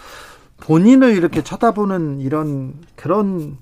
본인을 0.62 1.16
이렇게 1.16 1.44
쳐다보는 1.44 2.20
이런 2.22 2.74
그런 2.96 3.58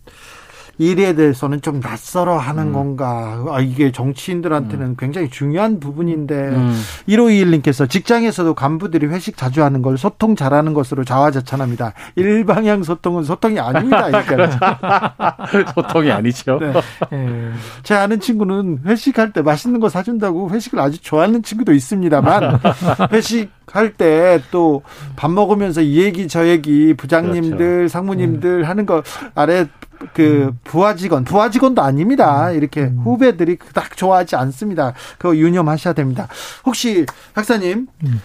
일에 0.78 1.14
대해서는 1.14 1.62
좀 1.62 1.80
낯설어 1.80 2.38
하는 2.38 2.68
음. 2.68 2.74
건가. 2.74 3.44
아, 3.50 3.60
이게 3.60 3.92
정치인들한테는 3.92 4.86
음. 4.86 4.96
굉장히 4.98 5.30
중요한 5.30 5.80
부분인데, 5.80 6.36
음. 6.36 6.80
1521님께서 7.08 7.90
직장에서도 7.90 8.54
간부들이 8.54 9.08
회식 9.08 9.38
자주 9.38 9.64
하는 9.64 9.82
걸 9.82 9.98
소통 9.98 10.36
잘하는 10.36 10.74
것으로 10.74 11.04
자화자찬합니다. 11.04 11.94
일방향 12.16 12.84
소통은 12.84 13.24
소통이 13.24 13.60
아닙니다. 13.60 14.08
소통이 15.74 16.12
아니죠. 16.12 16.60
네. 16.60 16.74
네. 17.12 17.52
제 17.84 17.96
아는 17.96 18.20
친구는 18.20 18.82
회식할 18.86 19.34
때 19.34 19.42
맛있는 19.42 19.80
거 19.80 19.90
사준다고 19.90 20.50
회식을 20.52 20.80
아주 20.80 21.02
좋아하는 21.02 21.42
친구도 21.42 21.74
있습니다만, 21.74 22.60
회식 23.12 23.57
할 23.72 23.94
때 23.94 24.40
또 24.52 24.82
밥 25.16 25.32
먹으면서 25.32 25.82
이 25.82 26.02
얘기 26.02 26.28
저 26.28 26.48
얘기 26.48 26.94
부장님들, 26.94 27.58
그렇죠. 27.58 27.88
상무님들 27.90 28.68
하는 28.68 28.86
거 28.86 29.04
아래 29.36 29.68
그 30.14 30.50
음. 30.52 30.60
부하 30.64 30.96
직원, 30.96 31.24
부하 31.24 31.50
직원도 31.50 31.82
아닙니다. 31.82 32.50
음. 32.52 32.56
이렇게 32.56 32.82
음. 32.84 33.02
후배들이 33.04 33.58
딱 33.74 33.98
좋아하지 33.98 34.36
않습니다. 34.36 34.94
그거 35.18 35.36
유념하셔야 35.36 35.94
됩니다. 35.94 36.28
혹시 36.66 37.06
박사님 37.34 37.88
음. 38.04 38.22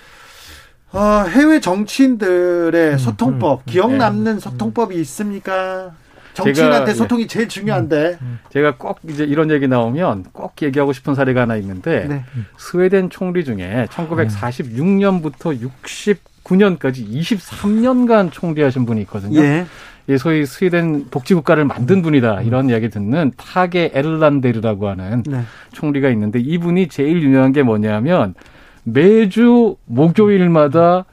어, 0.92 1.24
해외 1.26 1.58
정치인들의 1.60 2.92
음, 2.92 2.98
소통법, 2.98 3.64
기억 3.64 3.94
남는 3.94 4.34
네. 4.34 4.40
소통법이 4.40 4.94
있습니까? 5.00 5.92
정치인한테 6.34 6.92
제가, 6.92 6.96
소통이 6.96 7.26
제일 7.26 7.48
중요한데. 7.48 8.18
제가 8.50 8.76
꼭 8.76 9.00
이제 9.08 9.24
이런 9.24 9.50
얘기 9.50 9.68
나오면 9.68 10.26
꼭 10.32 10.54
얘기하고 10.62 10.92
싶은 10.92 11.14
사례가 11.14 11.42
하나 11.42 11.56
있는데 11.56 12.06
네. 12.08 12.24
스웨덴 12.58 13.10
총리 13.10 13.44
중에 13.44 13.86
1946년부터 13.90 15.58
60 15.60 16.32
9년까지 16.42 17.08
23년간 17.08 18.32
총리하신 18.32 18.84
분이 18.84 19.02
있거든요. 19.02 19.40
예. 19.40 19.64
예, 20.08 20.18
소위 20.18 20.44
스웨덴 20.44 21.06
복지국가를 21.10 21.64
만든 21.64 22.02
분이다 22.02 22.42
이런 22.42 22.68
이야기 22.68 22.90
듣는 22.90 23.32
타게 23.36 23.92
에르란데르라고 23.94 24.88
하는 24.88 25.22
네. 25.22 25.42
총리가 25.72 26.08
있는데 26.10 26.40
이분이 26.40 26.88
제일 26.88 27.22
유명한 27.22 27.52
게 27.52 27.62
뭐냐면 27.62 28.34
매주 28.82 29.76
목요일마다 29.86 31.04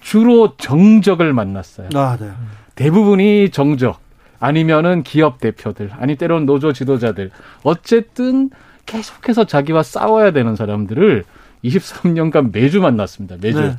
주로 0.00 0.56
정적을 0.56 1.34
만났어요. 1.34 1.88
아, 1.94 2.16
네. 2.18 2.30
대부분이 2.74 3.50
정적 3.50 4.00
아니면은 4.40 5.02
기업 5.02 5.40
대표들 5.40 5.90
아니 5.98 6.16
때론 6.16 6.46
노조 6.46 6.72
지도자들 6.72 7.30
어쨌든 7.62 8.50
계속해서 8.86 9.44
자기와 9.44 9.82
싸워야 9.82 10.30
되는 10.30 10.56
사람들을 10.56 11.24
23년간 11.64 12.52
매주 12.52 12.80
만났습니다. 12.80 13.36
매주. 13.40 13.60
네. 13.60 13.76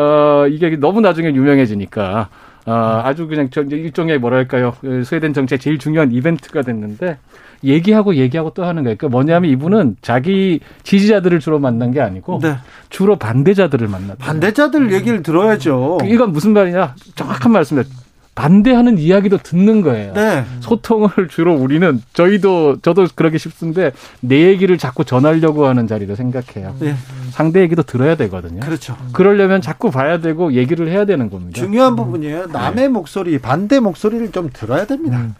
어, 0.00 0.46
이게 0.48 0.76
너무 0.76 1.00
나중에 1.00 1.28
유명해지니까 1.28 2.28
어, 2.66 2.72
아주 3.04 3.26
그냥 3.26 3.48
저 3.50 3.62
일종의 3.62 4.18
뭐랄까요 4.18 4.74
그 4.80 5.04
스웨덴 5.04 5.32
정치의 5.32 5.58
제일 5.58 5.78
중요한 5.78 6.12
이벤트가 6.12 6.62
됐는데 6.62 7.18
얘기하고 7.64 8.16
얘기하고 8.16 8.50
또 8.50 8.64
하는 8.64 8.82
거예요. 8.82 8.96
그 8.98 9.06
뭐냐면 9.06 9.50
이분은 9.50 9.96
자기 10.02 10.60
지지자들을 10.82 11.40
주로 11.40 11.58
만난 11.58 11.90
게 11.90 12.00
아니고 12.00 12.40
네. 12.42 12.56
주로 12.90 13.16
반대자들을 13.16 13.88
만났다. 13.88 14.24
반대자들 14.24 14.92
얘기를 14.92 15.22
들어야죠. 15.22 15.98
이건 16.04 16.32
무슨 16.32 16.52
말이냐? 16.52 16.94
정확한 17.14 17.52
말씀입니다. 17.52 18.05
반대하는 18.36 18.98
이야기도 18.98 19.38
듣는 19.38 19.80
거예요. 19.80 20.12
네. 20.12 20.44
소통을 20.60 21.08
주로 21.28 21.54
우리는 21.54 22.00
저희도 22.12 22.76
저도 22.82 23.08
그러기 23.14 23.38
쉽은데 23.38 23.92
내 24.20 24.42
얘기를 24.46 24.76
자꾸 24.78 25.04
전하려고 25.04 25.66
하는 25.66 25.88
자리로 25.88 26.14
생각해요. 26.14 26.76
네. 26.78 26.94
상대 27.30 27.62
얘기도 27.62 27.82
들어야 27.82 28.14
되거든요. 28.14 28.60
그렇죠. 28.60 28.94
그러려면 29.12 29.62
자꾸 29.62 29.90
봐야 29.90 30.20
되고 30.20 30.52
얘기를 30.52 30.88
해야 30.88 31.06
되는 31.06 31.30
겁니다. 31.30 31.58
중요한 31.58 31.96
부분이에요. 31.96 32.46
남의 32.52 32.74
네. 32.84 32.88
목소리, 32.88 33.38
반대 33.38 33.80
목소리를 33.80 34.30
좀 34.32 34.50
들어야 34.52 34.84
됩니다. 34.84 35.16
음. 35.18 35.34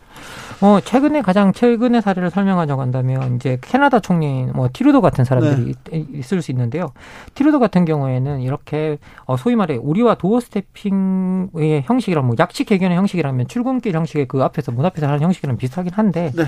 어, 0.60 0.80
최근에 0.82 1.20
가장 1.20 1.52
최근의 1.52 2.00
사례를 2.00 2.30
설명하자고 2.30 2.80
한다면 2.80 3.36
이제 3.36 3.58
캐나다 3.60 4.00
총리 4.00 4.44
뭐 4.44 4.68
티루도 4.72 5.00
같은 5.00 5.24
사람들이 5.24 5.74
네. 5.90 6.06
있을 6.14 6.40
수 6.40 6.50
있는데요. 6.50 6.92
티루도 7.34 7.58
같은 7.58 7.84
경우에는 7.84 8.40
이렇게 8.40 8.98
어, 9.26 9.36
소위 9.36 9.54
말해 9.56 9.76
우리와 9.76 10.14
도어 10.14 10.40
스태핑의 10.40 11.82
형식이랑 11.84 12.26
뭐 12.26 12.36
약식 12.38 12.64
개견의 12.64 12.96
형식이라면 12.96 13.48
출근길 13.48 13.94
형식의 13.94 14.28
그 14.28 14.42
앞에서 14.42 14.72
문 14.72 14.86
앞에서 14.86 15.06
하는 15.06 15.20
형식이랑 15.20 15.56
비슷하긴 15.58 15.92
한데 15.92 16.32
네. 16.34 16.44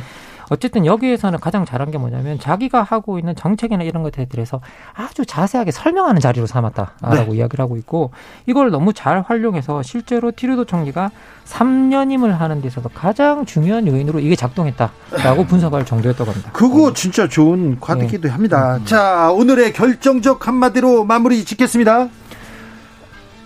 어쨌든 0.51 0.87
여기에서는 0.87 1.39
가장 1.41 1.65
잘한 1.65 1.91
게 1.91 1.99
뭐냐면 1.99 2.39
자기가 2.39 2.83
하고 2.83 3.19
있는 3.19 3.35
정책이나 3.37 3.85
이런 3.85 4.03
것들에 4.03 4.27
대해서 4.27 4.61
아주 4.95 5.27
자세하게 5.27 5.71
설명하는 5.71 6.21
자리로 6.21 6.47
삼았다라고 6.47 7.33
네. 7.33 7.37
이야기를 7.37 7.63
하고 7.63 7.77
있고 7.77 8.13
이걸 8.47 8.71
너무 8.71 8.93
잘 8.93 9.21
활용해서 9.21 9.83
실제로 9.83 10.31
티르도 10.31 10.65
총리가 10.65 11.11
3년임을 11.45 12.29
하는 12.29 12.61
데 12.61 12.69
있어서 12.69 12.89
가장 12.89 13.45
중요한 13.45 13.87
요인 13.87 13.98
으로 14.07 14.21
이게 14.21 14.37
작동했다라고 14.37 15.47
분석할 15.47 15.85
정도였다고 15.85 16.31
합니다. 16.31 16.51
그거 16.53 16.93
진짜 16.93 17.27
좋은 17.29 17.79
과득기도 17.81 18.29
네. 18.29 18.29
합니다. 18.29 18.77
음. 18.77 18.85
자, 18.85 19.31
오늘의 19.33 19.73
결정적 19.73 20.47
한마디로 20.47 21.05
마무리 21.05 21.45
짓겠습니다. 21.45 22.09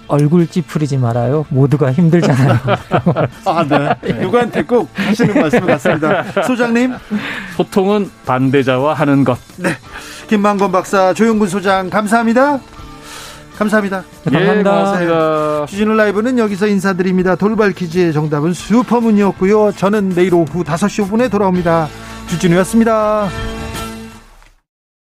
얼굴 0.09 0.47
찌푸리지 0.47 0.99
말아요. 0.99 1.47
모두가 1.49 1.93
힘들잖아요. 1.93 2.59
아, 3.47 3.67
네. 3.67 4.13
누구한테 4.13 4.63
꼭 4.63 4.91
하시는 4.95 5.35
말씀 5.35 5.65
같습니다. 5.67 6.25
소장님. 6.43 6.95
소통은 7.57 8.11
반대자와 8.27 8.95
하는 8.95 9.25
것. 9.25 9.39
네. 9.57 9.71
김만권 10.29 10.71
박사, 10.71 11.15
조용근 11.15 11.49
소장, 11.49 11.89
감사합니다. 11.89 12.61
감사합니다. 13.59 14.03
네, 14.25 14.31
감사합니다. 14.31 14.71
예, 14.71 14.75
고맙습니다. 14.83 15.67
주진우 15.67 15.95
라이브는 15.95 16.39
여기서 16.39 16.67
인사드립니다. 16.67 17.37
돌발 17.37 17.73
퀴즈의 17.73 18.13
정답은 18.13 18.53
슈퍼문이었고요. 18.53 19.73
저는 19.73 20.11
내일 20.11 20.35
오후 20.35 20.65
5시 20.65 21.09
5분에 21.09 21.31
돌아옵니다. 21.31 21.89
주진우였습니다. 22.29 23.29